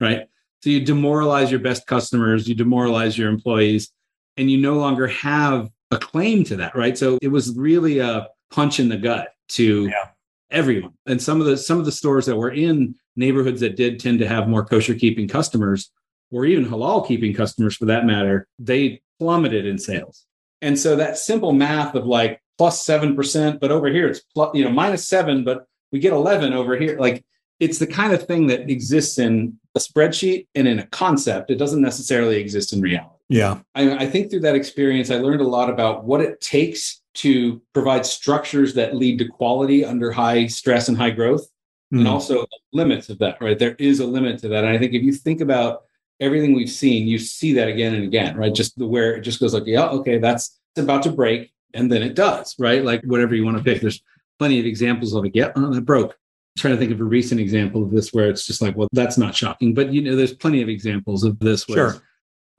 [0.00, 0.28] right?
[0.62, 3.90] So you demoralize your best customers, you demoralize your employees,
[4.36, 6.96] and you no longer have a claim to that, right?
[6.96, 10.10] So it was really a punch in the gut to yeah
[10.50, 10.92] everyone.
[11.06, 14.18] And some of the some of the stores that were in neighborhoods that did tend
[14.20, 15.90] to have more kosher keeping customers,
[16.30, 20.26] or even halal keeping customers for that matter, they plummeted in sales.
[20.62, 24.54] And so that simple math of like plus seven percent, but over here it's plus,
[24.54, 26.98] you know minus seven, but we get eleven over here.
[26.98, 27.24] Like
[27.58, 31.50] it's the kind of thing that exists in a spreadsheet and in a concept.
[31.50, 33.16] It doesn't necessarily exist in reality.
[33.28, 33.60] Yeah.
[33.74, 37.60] I, I think through that experience, I learned a lot about what it takes to
[37.72, 41.48] provide structures that lead to quality under high stress and high growth,
[41.92, 41.98] mm.
[41.98, 43.58] and also limits of that, right?
[43.58, 44.64] There is a limit to that.
[44.64, 45.82] And I think if you think about
[46.20, 48.54] everything we've seen, you see that again and again, right?
[48.54, 51.52] Just the where it just goes like, yeah, okay, that's it's about to break.
[51.74, 52.84] And then it does, right?
[52.84, 53.80] Like whatever you want to pick.
[53.80, 54.02] There's
[54.38, 55.32] plenty of examples of it.
[55.34, 56.10] Yeah, oh, that broke.
[56.12, 58.88] I'm trying to think of a recent example of this where it's just like, well,
[58.92, 59.74] that's not shocking.
[59.74, 62.02] But you know, there's plenty of examples of this where sure.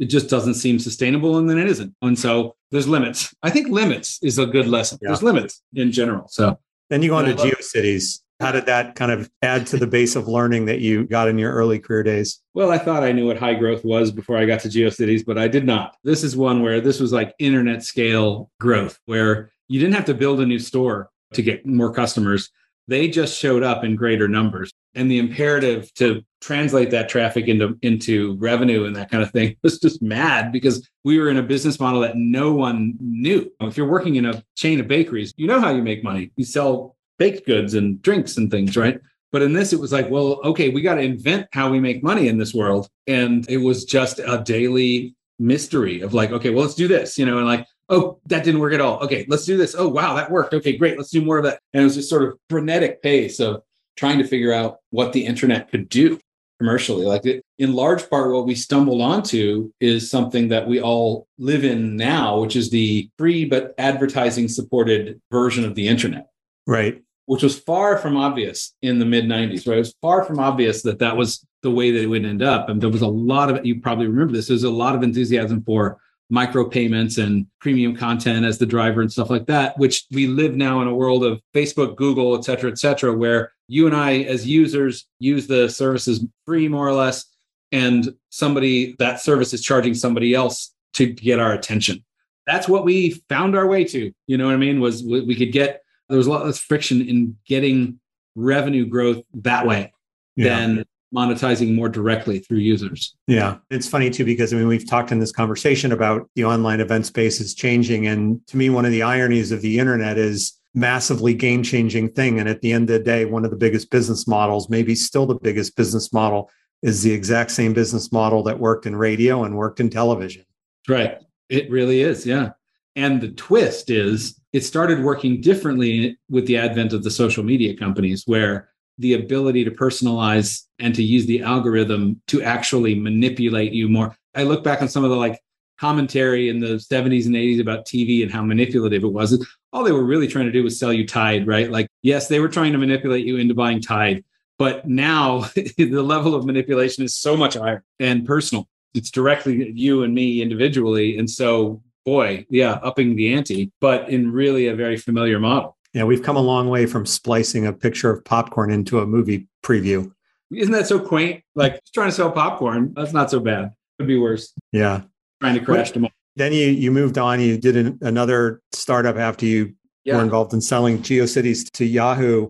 [0.02, 1.96] It just doesn't seem sustainable and then it isn't.
[2.02, 3.34] And so there's limits.
[3.44, 4.98] I think limits is a good lesson.
[5.00, 5.10] Yeah.
[5.10, 6.28] There's limits in general.
[6.28, 6.60] So
[6.90, 8.20] then you go on to GeoCities.
[8.40, 11.38] How did that kind of add to the base of learning that you got in
[11.38, 12.42] your early career days?
[12.56, 15.38] Well, I thought I knew what high growth was before I got to GeoCities, but
[15.38, 15.96] I did not.
[16.04, 20.16] This is one where this was like internet scale growth, where you didn't have to
[20.16, 22.50] build a new store to get more customers.
[22.88, 24.74] They just showed up in greater numbers.
[24.94, 29.56] And the imperative to translate that traffic into, into revenue and that kind of thing
[29.64, 33.52] was just mad because we were in a business model that no one knew.
[33.62, 36.32] If you're working in a chain of bakeries, you know how you make money.
[36.36, 39.00] You sell baked goods and drinks and things, right?
[39.32, 42.04] But in this, it was like, well, okay, we got to invent how we make
[42.04, 42.90] money in this world.
[43.08, 47.26] And it was just a daily mystery of like, okay, well, let's do this, you
[47.26, 49.00] know, and like, oh, that didn't work at all.
[49.00, 49.76] Okay, let's do this.
[49.78, 50.54] Oh, wow, that worked.
[50.54, 50.98] Okay, great.
[50.98, 51.60] Let's do more of that.
[51.74, 53.62] And it was just sort of frenetic pace of
[53.96, 56.20] trying to figure out what the internet could do
[56.60, 57.06] commercially.
[57.06, 61.64] Like it, in large part, what we stumbled onto is something that we all live
[61.64, 66.28] in now, which is the free but advertising supported version of the internet.
[66.68, 67.02] Right.
[67.26, 69.78] Which was far from obvious in the mid 90s, right?
[69.78, 72.70] It was far from obvious that that was the way that it would end up.
[72.70, 75.64] And there was a lot of, you probably remember this, there's a lot of enthusiasm
[75.64, 76.00] for
[76.32, 80.82] micropayments and premium content as the driver and stuff like that, which we live now
[80.82, 84.48] in a world of Facebook, Google, et cetera, et cetera, where you and I, as
[84.48, 87.26] users, use the services free more or less.
[87.74, 92.04] And somebody, that service is charging somebody else to get our attention.
[92.48, 94.12] That's what we found our way to.
[94.28, 94.80] You know what I mean?
[94.82, 98.00] Was we could get there was a lot less friction in getting
[98.36, 99.94] revenue growth that way
[100.36, 100.50] yeah.
[100.50, 103.16] than monetizing more directly through users.
[103.28, 103.58] Yeah.
[103.70, 107.06] It's funny too, because I mean, we've talked in this conversation about the online event
[107.06, 108.08] space is changing.
[108.08, 112.40] And to me, one of the ironies of the internet is massively game changing thing.
[112.40, 115.26] And at the end of the day, one of the biggest business models, maybe still
[115.26, 116.50] the biggest business model,
[116.82, 120.46] is the exact same business model that worked in radio and worked in television.
[120.88, 121.18] Right.
[121.50, 122.26] It really is.
[122.26, 122.52] Yeah.
[122.96, 127.76] And the twist is it started working differently with the advent of the social media
[127.78, 133.90] companies, where the ability to personalize and to use the algorithm to actually manipulate you
[133.90, 134.16] more.
[134.36, 135.40] I look back on some of the like
[135.80, 139.46] commentary in the 70s and 80s about TV and how manipulative it was.
[139.74, 141.72] All they were really trying to do was sell you Tide, right?
[141.72, 144.24] Like, yes, they were trying to manipulate you into buying Tide,
[144.60, 148.68] but now the level of manipulation is so much higher and personal.
[148.94, 151.18] It's directly you and me individually.
[151.18, 155.78] And so boy, yeah, upping the ante, but in really a very familiar model.
[155.94, 159.48] Yeah, we've come a long way from splicing a picture of popcorn into a movie
[159.64, 160.12] preview.
[160.54, 161.44] Isn't that so quaint?
[161.56, 163.72] Like trying to sell popcorn, that's not so bad.
[163.98, 164.54] Could be worse.
[164.72, 165.02] Yeah.
[165.42, 166.08] Trying to crash them.
[166.36, 167.42] Then you you moved on.
[167.42, 169.74] You did an, another startup after you
[170.06, 170.16] yeah.
[170.16, 172.50] were involved in selling GeoCities to Yahoo.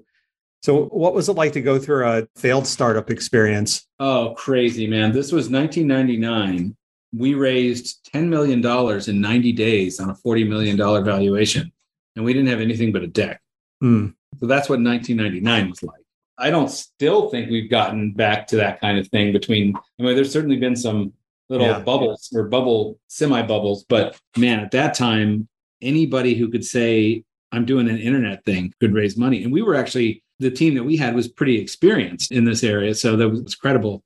[0.61, 3.87] So, what was it like to go through a failed startup experience?
[3.99, 5.11] Oh, crazy, man.
[5.11, 6.75] This was 1999
[7.15, 8.65] we raised $10 million
[9.09, 11.71] in 90 days on a $40 million valuation,
[12.15, 13.41] and we didn't have anything but a deck.
[13.83, 14.13] Mm.
[14.39, 16.01] So that's what 1999 was like.
[16.37, 20.15] I don't still think we've gotten back to that kind of thing between, I mean,
[20.15, 21.13] there's certainly been some
[21.49, 21.79] little yeah.
[21.79, 25.47] bubbles or bubble semi bubbles, but man, at that time,
[25.81, 29.43] anybody who could say, I'm doing an internet thing could raise money.
[29.43, 32.95] And we were actually, the team that we had was pretty experienced in this area.
[32.95, 34.03] So that was credible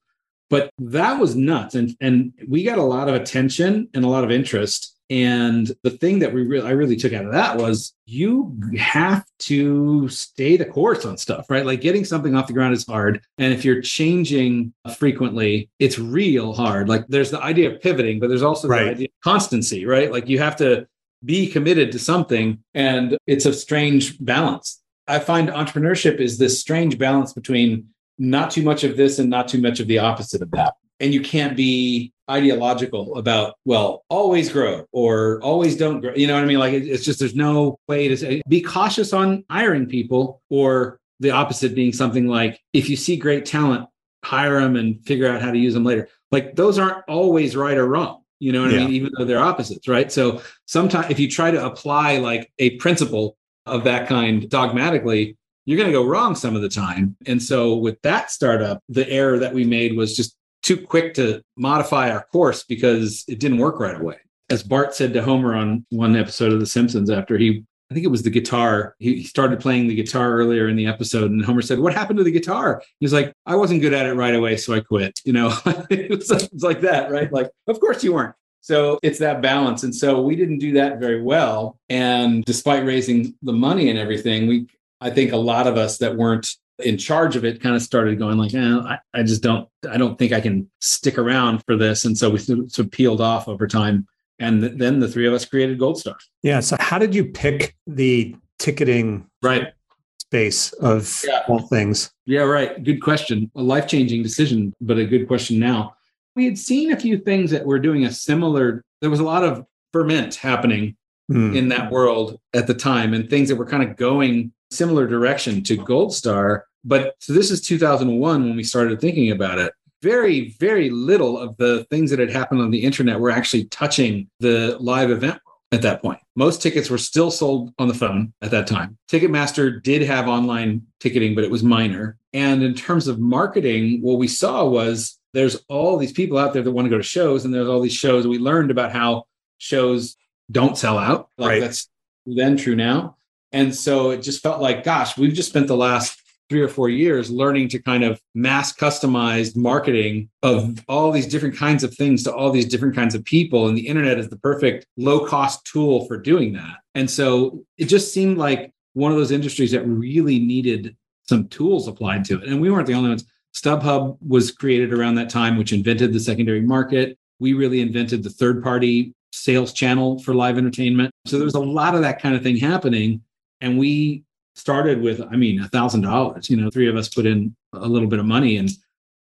[0.49, 1.75] but that was nuts.
[1.75, 4.94] And, and we got a lot of attention and a lot of interest.
[5.09, 9.23] And the thing that we really, I really took out of that was you have
[9.39, 11.65] to stay the course on stuff, right?
[11.65, 13.21] Like getting something off the ground is hard.
[13.37, 16.89] And if you're changing frequently, it's real hard.
[16.89, 18.85] Like there's the idea of pivoting, but there's also right.
[18.85, 20.11] the idea of constancy, right?
[20.11, 20.87] Like you have to
[21.23, 24.81] be committed to something and it's a strange balance.
[25.07, 29.47] I find entrepreneurship is this strange balance between not too much of this and not
[29.47, 30.73] too much of the opposite of that.
[30.99, 36.13] And you can't be ideological about, well, always grow or always don't grow.
[36.15, 36.59] You know what I mean?
[36.59, 41.31] Like it's just, there's no way to say, be cautious on hiring people or the
[41.31, 43.87] opposite being something like, if you see great talent,
[44.23, 46.07] hire them and figure out how to use them later.
[46.31, 48.23] Like those aren't always right or wrong.
[48.39, 48.79] You know what yeah.
[48.79, 48.93] I mean?
[48.93, 50.11] Even though they're opposites, right?
[50.11, 55.77] So sometimes if you try to apply like a principle of that kind dogmatically, you're
[55.77, 57.15] going to go wrong some of the time.
[57.25, 61.41] And so with that startup, the error that we made was just too quick to
[61.55, 64.17] modify our course because it didn't work right away.
[64.49, 68.03] As Bart said to Homer on one episode of The Simpsons after he I think
[68.03, 68.95] it was the guitar.
[68.97, 72.23] He, started playing the guitar earlier in the episode, and Homer said, "What happened to
[72.23, 75.33] the guitar?" He's like, "I wasn't good at it right away, so I quit." You
[75.33, 75.55] know,
[75.91, 77.31] it, was, it was like that, right?
[77.31, 78.33] Like, of course you weren't.
[78.61, 79.83] So it's that balance.
[79.83, 81.77] And so we didn't do that very well.
[81.87, 84.65] And despite raising the money and everything, we,
[84.99, 86.47] I think a lot of us that weren't
[86.79, 89.97] in charge of it kind of started going like, eh, I, I just don't, I
[89.97, 92.05] don't think I can stick around for this.
[92.05, 94.07] And so we sort of peeled off over time.
[94.39, 96.15] And th- then the three of us created Goldstar.
[96.43, 96.59] Yeah.
[96.59, 99.73] So how did you pick the ticketing right
[100.19, 101.43] space of yeah.
[101.47, 102.11] all things?
[102.25, 102.83] Yeah, right.
[102.83, 103.49] Good question.
[103.55, 105.95] A life changing decision, but a good question now
[106.35, 109.43] we had seen a few things that were doing a similar there was a lot
[109.43, 110.95] of ferment happening
[111.31, 111.55] mm.
[111.55, 115.63] in that world at the time and things that were kind of going similar direction
[115.63, 120.89] to Goldstar but so this is 2001 when we started thinking about it very very
[120.89, 125.09] little of the things that had happened on the internet were actually touching the live
[125.09, 125.39] event
[125.71, 129.81] at that point most tickets were still sold on the phone at that time ticketmaster
[129.81, 134.27] did have online ticketing but it was minor and in terms of marketing what we
[134.27, 137.53] saw was there's all these people out there that want to go to shows, and
[137.53, 138.25] there's all these shows.
[138.25, 139.25] We learned about how
[139.57, 140.15] shows
[140.49, 141.29] don't sell out.
[141.37, 141.61] Like right.
[141.61, 141.89] that's
[142.25, 143.17] then true now.
[143.55, 146.89] And so it just felt like, gosh, we've just spent the last three or four
[146.89, 152.21] years learning to kind of mass customized marketing of all these different kinds of things
[152.23, 153.67] to all these different kinds of people.
[153.67, 156.79] And the internet is the perfect low cost tool for doing that.
[156.95, 161.87] And so it just seemed like one of those industries that really needed some tools
[161.87, 162.49] applied to it.
[162.49, 163.25] And we weren't the only ones.
[163.55, 167.17] StubHub was created around that time, which invented the secondary market.
[167.39, 171.11] We really invented the third party sales channel for live entertainment.
[171.25, 173.21] So there was a lot of that kind of thing happening.
[173.65, 174.23] And we
[174.53, 176.51] started with, I mean, a thousand dollars.
[176.51, 178.69] You know, three of us put in a little bit of money and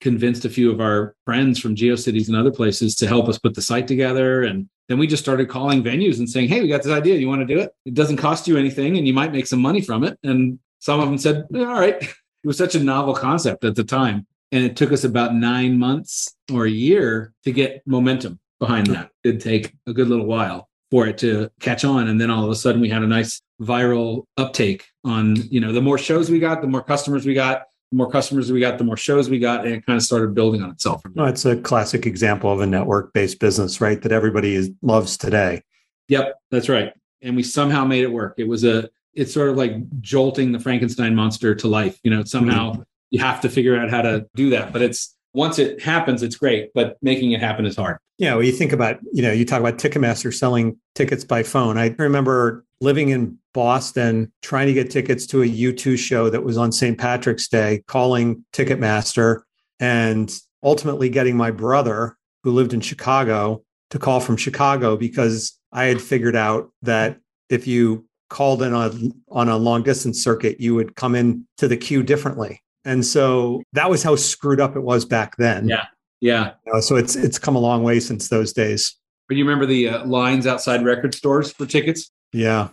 [0.03, 3.55] convinced a few of our friends from GeoCities and other places to help us put
[3.55, 4.43] the site together.
[4.43, 7.17] And then we just started calling venues and saying, Hey, we got this idea.
[7.17, 7.75] You want to do it?
[7.87, 10.19] It doesn't cost you anything and you might make some money from it.
[10.23, 11.97] And some of them said, All right.
[12.03, 14.27] it was such a novel concept at the time.
[14.53, 19.11] And it took us about nine months or a year to get momentum behind that.
[19.25, 22.09] It did take a good little while for it to catch on.
[22.09, 25.73] And then all of a sudden we had a nice viral uptake on, you know,
[25.73, 28.79] the more shows we got, the more customers we got, the more customers we got,
[28.79, 31.03] the more shows we got, and it kind of started building on itself.
[31.15, 31.29] There.
[31.29, 34.01] it's a classic example of a network-based business, right?
[34.03, 35.63] That everybody is, loves today.
[36.09, 36.93] Yep, that's right.
[37.23, 38.35] And we somehow made it work.
[38.37, 41.99] It was a it's sort of like jolting the Frankenstein monster to life.
[42.03, 42.83] You know, somehow mm-hmm.
[43.11, 44.73] you have to figure out how to do that.
[44.73, 47.99] But it's once it happens, it's great, but making it happen is hard.
[48.19, 51.77] Yeah, well, you think about, you know, you talk about Ticketmaster selling tickets by phone.
[51.77, 56.57] I remember living in Boston, trying to get tickets to a U2 show that was
[56.57, 56.97] on St.
[56.97, 59.41] Patrick's Day, calling Ticketmaster,
[59.81, 65.85] and ultimately getting my brother, who lived in Chicago, to call from Chicago because I
[65.85, 67.19] had figured out that
[67.49, 71.69] if you called in on, on a long distance circuit, you would come in to
[71.69, 72.61] the queue differently.
[72.85, 75.69] And so that was how screwed up it was back then.
[75.69, 75.87] Yeah.
[76.21, 76.53] Yeah.
[76.67, 78.97] You know, so it's it's come a long way since those days.
[79.29, 82.11] But you remember the uh, lines outside record stores for tickets?
[82.35, 82.71] Yeah.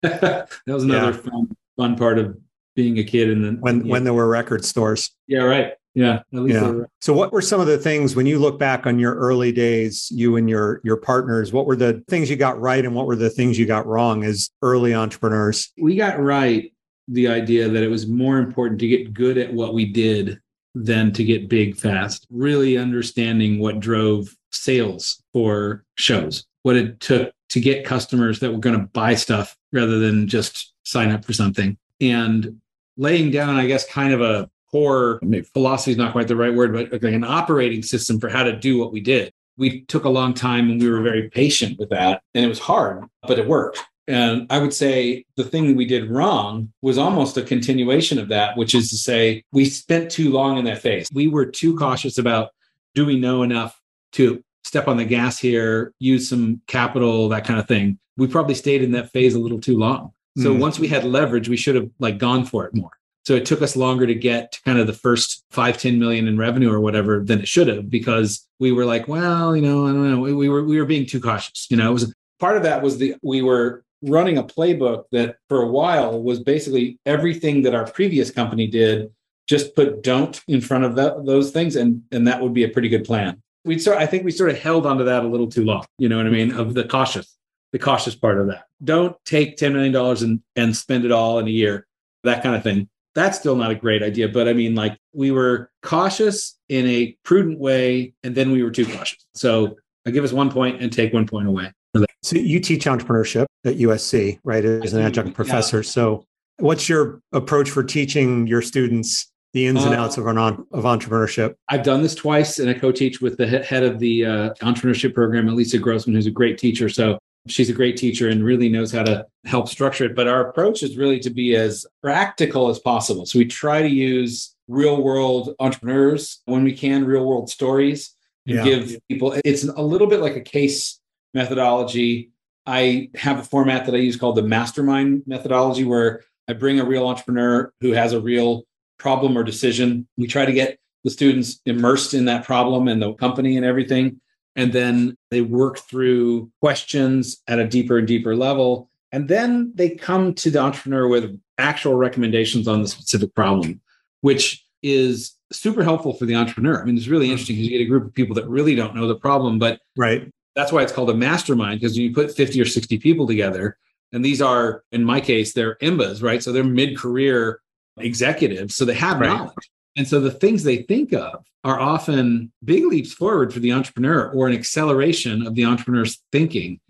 [0.00, 1.30] that was another yeah.
[1.30, 2.34] fun, fun part of
[2.74, 3.28] being a kid.
[3.28, 5.10] And then when when there were record stores.
[5.26, 5.74] Yeah, right.
[5.94, 6.22] Yeah.
[6.30, 6.72] yeah.
[7.02, 10.08] So what were some of the things when you look back on your early days,
[10.10, 13.16] you and your your partners, what were the things you got right and what were
[13.16, 15.70] the things you got wrong as early entrepreneurs?
[15.78, 16.71] We got right
[17.08, 20.40] the idea that it was more important to get good at what we did
[20.74, 22.26] than to get big fast.
[22.30, 28.58] Really understanding what drove sales for shows, what it took to get customers that were
[28.58, 31.76] going to buy stuff rather than just sign up for something.
[32.00, 32.60] And
[32.96, 35.20] laying down, I guess, kind of a core
[35.52, 38.56] philosophy is not quite the right word, but like an operating system for how to
[38.56, 39.32] do what we did.
[39.58, 42.22] We took a long time and we were very patient with that.
[42.34, 43.80] And it was hard, but it worked.
[44.08, 48.56] And I would say the thing we did wrong was almost a continuation of that,
[48.56, 51.08] which is to say, we spent too long in that phase.
[51.14, 52.50] We were too cautious about
[52.94, 53.80] do we know enough
[54.12, 57.98] to step on the gas here, use some capital, that kind of thing.
[58.16, 60.12] We probably stayed in that phase a little too long.
[60.38, 60.58] So mm.
[60.58, 62.90] once we had leverage, we should have like gone for it more.
[63.24, 66.26] So it took us longer to get to kind of the first five, 10 million
[66.26, 69.86] in revenue or whatever than it should have because we were like, well, you know,
[69.86, 70.20] I don't know.
[70.20, 71.68] We, we were we were being too cautious.
[71.70, 75.36] You know, it was part of that was the we were running a playbook that
[75.48, 79.10] for a while was basically everything that our previous company did,
[79.48, 80.94] just put don't in front of
[81.26, 83.42] those things, and and that would be a pretty good plan.
[83.64, 85.84] We sort I think we sort of held onto that a little too long.
[85.98, 86.52] You know what I mean?
[86.52, 87.36] Of the cautious,
[87.72, 88.64] the cautious part of that.
[88.82, 89.94] Don't take $10 million
[90.24, 91.86] and, and spend it all in a year,
[92.24, 94.28] that kind of thing that's still not a great idea.
[94.28, 98.70] But I mean, like we were cautious in a prudent way, and then we were
[98.70, 99.24] too cautious.
[99.34, 99.76] So
[100.06, 101.72] I give us one point and take one point away.
[102.22, 104.64] So you teach entrepreneurship at USC, right?
[104.64, 105.78] As an adjunct professor.
[105.78, 105.82] Yeah.
[105.82, 106.24] So
[106.58, 110.38] what's your approach for teaching your students the ins and uh, outs uh, of, an
[110.38, 111.54] on, of entrepreneurship?
[111.68, 115.48] I've done this twice, and I co-teach with the head of the uh, entrepreneurship program,
[115.48, 116.88] Elissa Grossman, who's a great teacher.
[116.88, 117.18] So
[117.48, 120.14] she's a great teacher and really knows how to help structure it.
[120.14, 123.26] But our approach is really to be as practical as possible.
[123.26, 128.14] So we try to use real world entrepreneurs when we can, real world stories,
[128.46, 128.64] and yeah.
[128.64, 129.34] give people.
[129.44, 131.00] It's a little bit like a case
[131.34, 132.30] methodology.
[132.66, 136.84] I have a format that I use called the mastermind methodology, where I bring a
[136.84, 138.64] real entrepreneur who has a real
[138.98, 140.06] problem or decision.
[140.16, 144.20] We try to get the students immersed in that problem and the company and everything.
[144.54, 148.90] And then they work through questions at a deeper and deeper level.
[149.10, 153.80] And then they come to the entrepreneur with actual recommendations on the specific problem,
[154.20, 156.80] which is super helpful for the entrepreneur.
[156.80, 157.32] I mean, it's really mm-hmm.
[157.32, 159.80] interesting because you get a group of people that really don't know the problem, but
[159.96, 160.30] right.
[160.54, 163.78] That's why it's called a mastermind because you put 50 or 60 people together,
[164.12, 166.42] and these are, in my case, they're IMBAs, right?
[166.42, 167.60] So they're mid-career
[167.98, 168.76] executives.
[168.76, 169.28] So they have right.
[169.28, 169.70] knowledge.
[169.96, 174.30] And so the things they think of are often big leaps forward for the entrepreneur
[174.30, 176.80] or an acceleration of the entrepreneur's thinking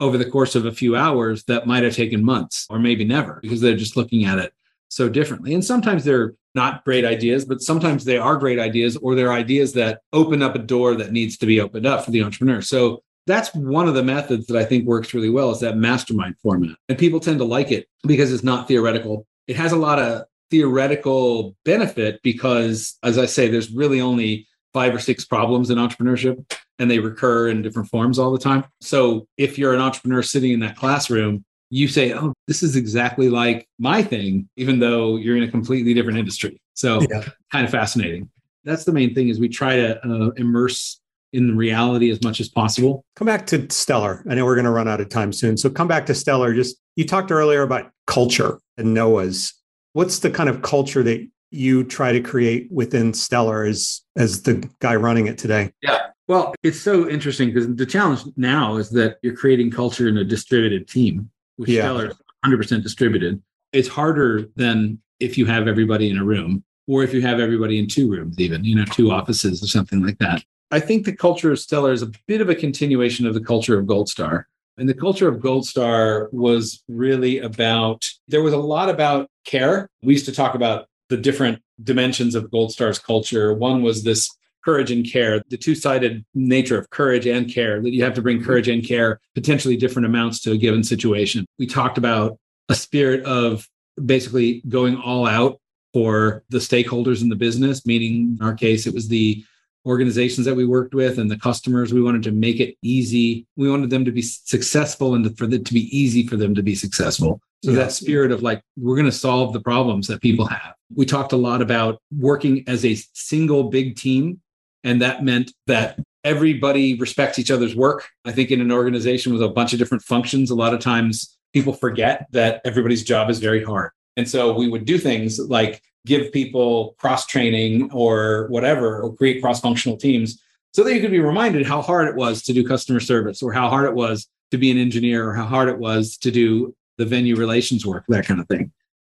[0.00, 3.38] over the course of a few hours that might have taken months or maybe never
[3.42, 4.52] because they're just looking at it
[4.88, 5.54] so differently.
[5.54, 9.72] And sometimes they're not great ideas, but sometimes they are great ideas or they're ideas
[9.74, 12.60] that open up a door that needs to be opened up for the entrepreneur.
[12.60, 16.36] So that's one of the methods that I think works really well is that mastermind
[16.42, 16.76] format.
[16.88, 19.26] And people tend to like it because it's not theoretical.
[19.46, 24.94] It has a lot of theoretical benefit because, as I say, there's really only five
[24.94, 26.44] or six problems in entrepreneurship
[26.78, 28.64] and they recur in different forms all the time.
[28.80, 33.28] So if you're an entrepreneur sitting in that classroom, you say, Oh, this is exactly
[33.28, 36.60] like my thing, even though you're in a completely different industry.
[36.74, 37.24] So yeah.
[37.50, 38.30] kind of fascinating.
[38.64, 41.00] That's the main thing is we try to uh, immerse
[41.32, 43.04] in reality as much as possible.
[43.16, 44.24] Come back to Stellar.
[44.28, 45.56] I know we're going to run out of time soon.
[45.56, 46.54] So come back to Stellar.
[46.54, 49.54] Just you talked earlier about culture and Noah's
[49.94, 54.68] What's the kind of culture that you try to create within Stellar as as the
[54.80, 55.72] guy running it today?
[55.82, 56.06] Yeah.
[56.28, 60.24] Well, it's so interesting because the challenge now is that you're creating culture in a
[60.24, 61.82] distributed team, which yeah.
[61.82, 62.16] Stellar is
[62.46, 63.42] 100% distributed.
[63.72, 67.78] It's harder than if you have everybody in a room or if you have everybody
[67.78, 70.42] in two rooms, even, you know, two offices or something like that.
[70.72, 73.78] I think the culture of Stellar is a bit of a continuation of the culture
[73.78, 74.44] of Goldstar.
[74.78, 79.90] And the culture of Goldstar was really about, there was a lot about care.
[80.02, 83.52] We used to talk about the different dimensions of Goldstar's culture.
[83.52, 84.30] One was this
[84.64, 88.22] courage and care, the two sided nature of courage and care, that you have to
[88.22, 88.46] bring mm-hmm.
[88.46, 91.44] courage and care, potentially different amounts to a given situation.
[91.58, 92.38] We talked about
[92.70, 93.68] a spirit of
[94.02, 95.60] basically going all out
[95.92, 99.44] for the stakeholders in the business, meaning in our case, it was the
[99.86, 101.92] organizations that we worked with and the customers.
[101.92, 103.46] We wanted to make it easy.
[103.56, 106.62] We wanted them to be successful and for it to be easy for them to
[106.62, 107.40] be successful.
[107.64, 107.78] So yeah.
[107.78, 110.74] that spirit of like, we're going to solve the problems that people have.
[110.94, 114.40] We talked a lot about working as a single big team.
[114.84, 118.08] And that meant that everybody respects each other's work.
[118.24, 121.36] I think in an organization with a bunch of different functions, a lot of times
[121.52, 123.90] people forget that everybody's job is very hard.
[124.16, 129.40] And so we would do things like give people cross training or whatever, or create
[129.40, 130.42] cross functional teams
[130.72, 133.52] so that you could be reminded how hard it was to do customer service or
[133.52, 136.74] how hard it was to be an engineer or how hard it was to do
[136.98, 138.72] the venue relations work, that kind of thing.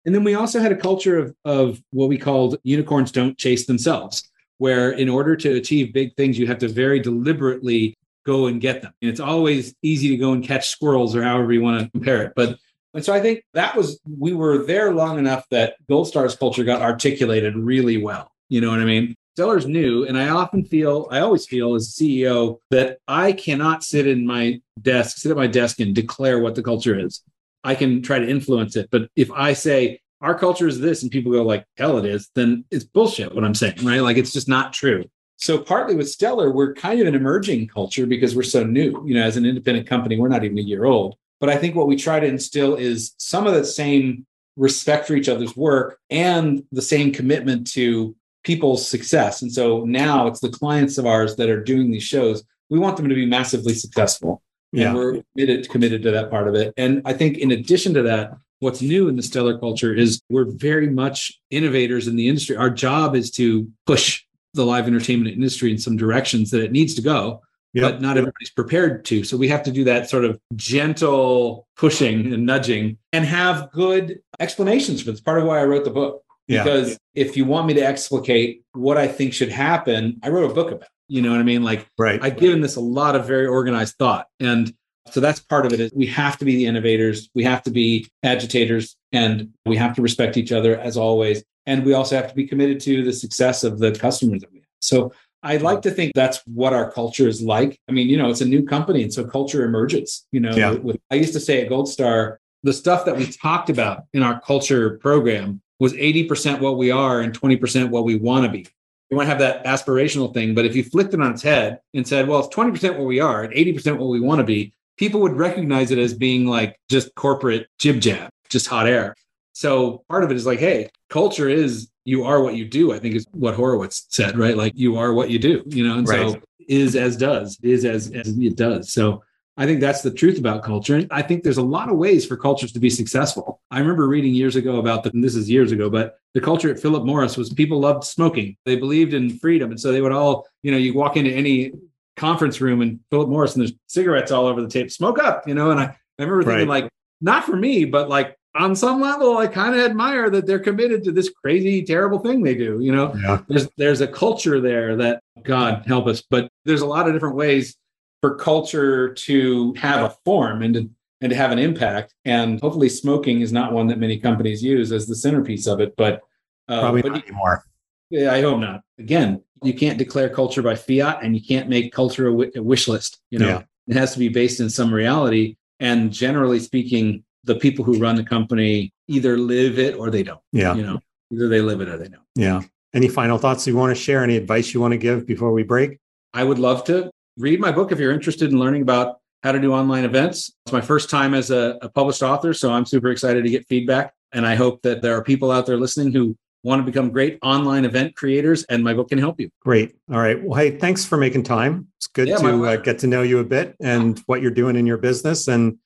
[0.04, 3.66] And then we also had a culture of, of what we called unicorns don't chase
[3.66, 8.60] themselves, where in order to achieve big things, you have to very deliberately go and
[8.60, 8.92] get them.
[9.00, 12.22] And it's always easy to go and catch squirrels or however you want to compare
[12.22, 12.32] it.
[12.36, 12.58] But
[12.94, 16.80] and so I think that was, we were there long enough that Goldstar's culture got
[16.80, 18.30] articulated really well.
[18.48, 19.14] You know what I mean?
[19.36, 20.06] Stellar's new.
[20.06, 24.60] And I often feel, I always feel as CEO that I cannot sit in my
[24.80, 27.22] desk, sit at my desk and declare what the culture is.
[27.64, 28.88] I can try to influence it.
[28.92, 32.30] But if I say, our culture is this, and people go like, hell it is,
[32.34, 34.00] then it's bullshit what I'm saying, right?
[34.00, 35.04] Like it's just not true.
[35.36, 39.02] So partly with Stellar, we're kind of an emerging culture because we're so new.
[39.04, 41.16] You know, as an independent company, we're not even a year old.
[41.40, 44.26] But I think what we try to instill is some of the same
[44.56, 48.14] respect for each other's work and the same commitment to
[48.44, 49.42] people's success.
[49.42, 52.44] And so now it's the clients of ours that are doing these shows.
[52.70, 54.42] We want them to be massively successful.
[54.72, 54.88] Yeah.
[54.88, 56.74] And we're committed, committed to that part of it.
[56.76, 60.46] And I think in addition to that, what's new in the stellar culture is we're
[60.50, 62.56] very much innovators in the industry.
[62.56, 64.24] Our job is to push
[64.54, 67.42] the live entertainment industry in some directions that it needs to go
[67.74, 67.92] yep.
[67.92, 69.24] but not everybody's prepared to.
[69.24, 74.20] So we have to do that sort of gentle pushing and nudging and have good
[74.40, 75.20] explanations for this.
[75.20, 76.22] Part of why I wrote the book.
[76.46, 76.96] Because yeah.
[77.14, 80.68] if you want me to explicate what I think should happen, I wrote a book
[80.68, 80.82] about.
[80.82, 81.62] It, you know what I mean?
[81.62, 82.22] Like, right.
[82.22, 84.74] I've given this a lot of very organized thought, and
[85.10, 85.80] so that's part of it.
[85.80, 89.94] Is we have to be the innovators, we have to be agitators, and we have
[89.96, 91.42] to respect each other as always.
[91.66, 94.58] And we also have to be committed to the success of the customers that we
[94.58, 94.68] have.
[94.80, 95.12] So
[95.44, 97.78] I'd like to think that's what our culture is like.
[97.88, 100.26] I mean, you know, it's a new company, and so culture emerges.
[100.32, 100.72] You know, yeah.
[100.72, 104.40] with, I used to say at Goldstar, the stuff that we talked about in our
[104.40, 108.66] culture program was 80% what we are and 20% what we want to be.
[109.10, 111.80] We want to have that aspirational thing, but if you flipped it on its head
[111.92, 114.72] and said, well, it's 20% what we are and 80% what we want to be,
[114.96, 119.14] people would recognize it as being like just corporate jib jab, just hot air.
[119.52, 122.98] So part of it is like, hey, culture is you are what you do, I
[122.98, 124.56] think is what Horowitz said, right?
[124.56, 126.30] Like you are what you do, you know, and right.
[126.30, 128.92] so is as does, is as, as it does.
[128.92, 129.22] So
[129.56, 130.96] I think that's the truth about culture.
[130.96, 133.60] And I think there's a lot of ways for cultures to be successful.
[133.70, 136.80] I remember reading years ago about the, this is years ago, but the culture at
[136.80, 138.56] Philip Morris was people loved smoking.
[138.64, 139.70] They believed in freedom.
[139.70, 141.72] And so they would all, you know, you walk into any
[142.16, 145.54] conference room and Philip Morris and there's cigarettes all over the tape, smoke up, you
[145.54, 146.82] know, and I, I remember thinking right.
[146.82, 146.90] like,
[147.20, 151.02] not for me, but like on some level, I kind of admire that they're committed
[151.04, 152.78] to this crazy, terrible thing they do.
[152.80, 153.42] You know, yeah.
[153.48, 157.36] there's there's a culture there that God help us, but there's a lot of different
[157.36, 157.76] ways
[158.20, 160.90] for culture to have a form and to
[161.20, 162.14] and to have an impact.
[162.24, 165.94] And hopefully, smoking is not one that many companies use as the centerpiece of it.
[165.96, 166.20] But
[166.68, 167.64] uh, probably but not anymore.
[168.10, 168.82] Yeah, I hope not.
[168.98, 172.62] Again, you can't declare culture by fiat, and you can't make culture a, w- a
[172.62, 173.18] wish list.
[173.30, 173.62] You know, yeah.
[173.88, 175.56] it has to be based in some reality.
[175.80, 180.40] And generally speaking, the people who run the company either live it or they don't.
[180.52, 180.74] Yeah.
[180.74, 181.00] You know,
[181.32, 182.22] either they live it or they don't.
[182.34, 182.62] Yeah.
[182.94, 184.22] Any final thoughts you want to share?
[184.22, 185.98] Any advice you want to give before we break?
[186.32, 189.60] I would love to read my book if you're interested in learning about how to
[189.60, 190.52] do online events.
[190.64, 193.66] It's my first time as a, a published author, so I'm super excited to get
[193.68, 194.14] feedback.
[194.32, 197.38] And I hope that there are people out there listening who want to become great
[197.42, 199.50] online event creators, and my book can help you.
[199.60, 199.94] Great.
[200.10, 200.42] All right.
[200.42, 201.88] Well, hey, thanks for making time.
[201.98, 204.76] It's good yeah, to uh, get to know you a bit and what you're doing
[204.76, 205.46] in your business.
[205.46, 205.78] And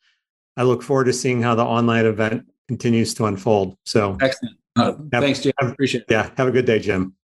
[0.59, 3.77] I look forward to seeing how the online event continues to unfold.
[3.85, 4.57] So excellent.
[4.75, 5.53] Uh, have, thanks, Jim.
[5.61, 6.07] Have, Appreciate it.
[6.11, 6.31] Yeah.
[6.37, 7.15] Have a good day, Jim.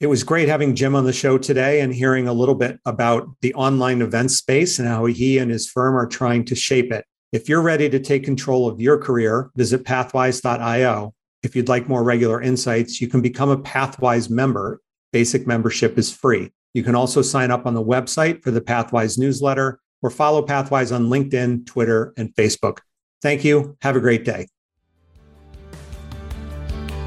[0.00, 3.28] It was great having Jim on the show today and hearing a little bit about
[3.42, 7.04] the online event space and how he and his firm are trying to shape it.
[7.30, 11.14] If you're ready to take control of your career, visit pathwise.io.
[11.44, 14.80] If you'd like more regular insights, you can become a Pathwise member.
[15.12, 16.50] Basic membership is free.
[16.74, 20.94] You can also sign up on the website for the Pathwise newsletter or follow Pathwise
[20.94, 22.78] on LinkedIn, Twitter, and Facebook.
[23.22, 23.76] Thank you.
[23.82, 24.48] Have a great day.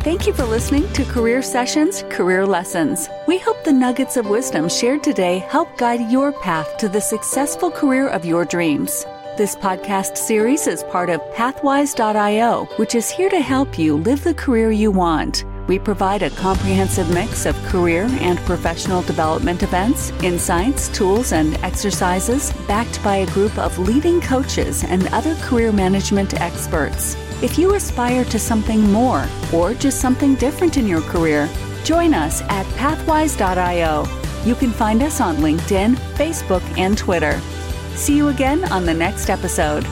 [0.01, 3.07] Thank you for listening to Career Sessions Career Lessons.
[3.27, 7.69] We hope the nuggets of wisdom shared today help guide your path to the successful
[7.69, 9.05] career of your dreams.
[9.37, 14.33] This podcast series is part of Pathwise.io, which is here to help you live the
[14.33, 15.45] career you want.
[15.67, 22.51] We provide a comprehensive mix of career and professional development events, insights, tools, and exercises
[22.67, 27.15] backed by a group of leading coaches and other career management experts.
[27.41, 31.49] If you aspire to something more or just something different in your career,
[31.83, 34.05] join us at pathwise.io.
[34.45, 37.39] You can find us on LinkedIn, Facebook, and Twitter.
[37.95, 39.85] See you again on the next episode.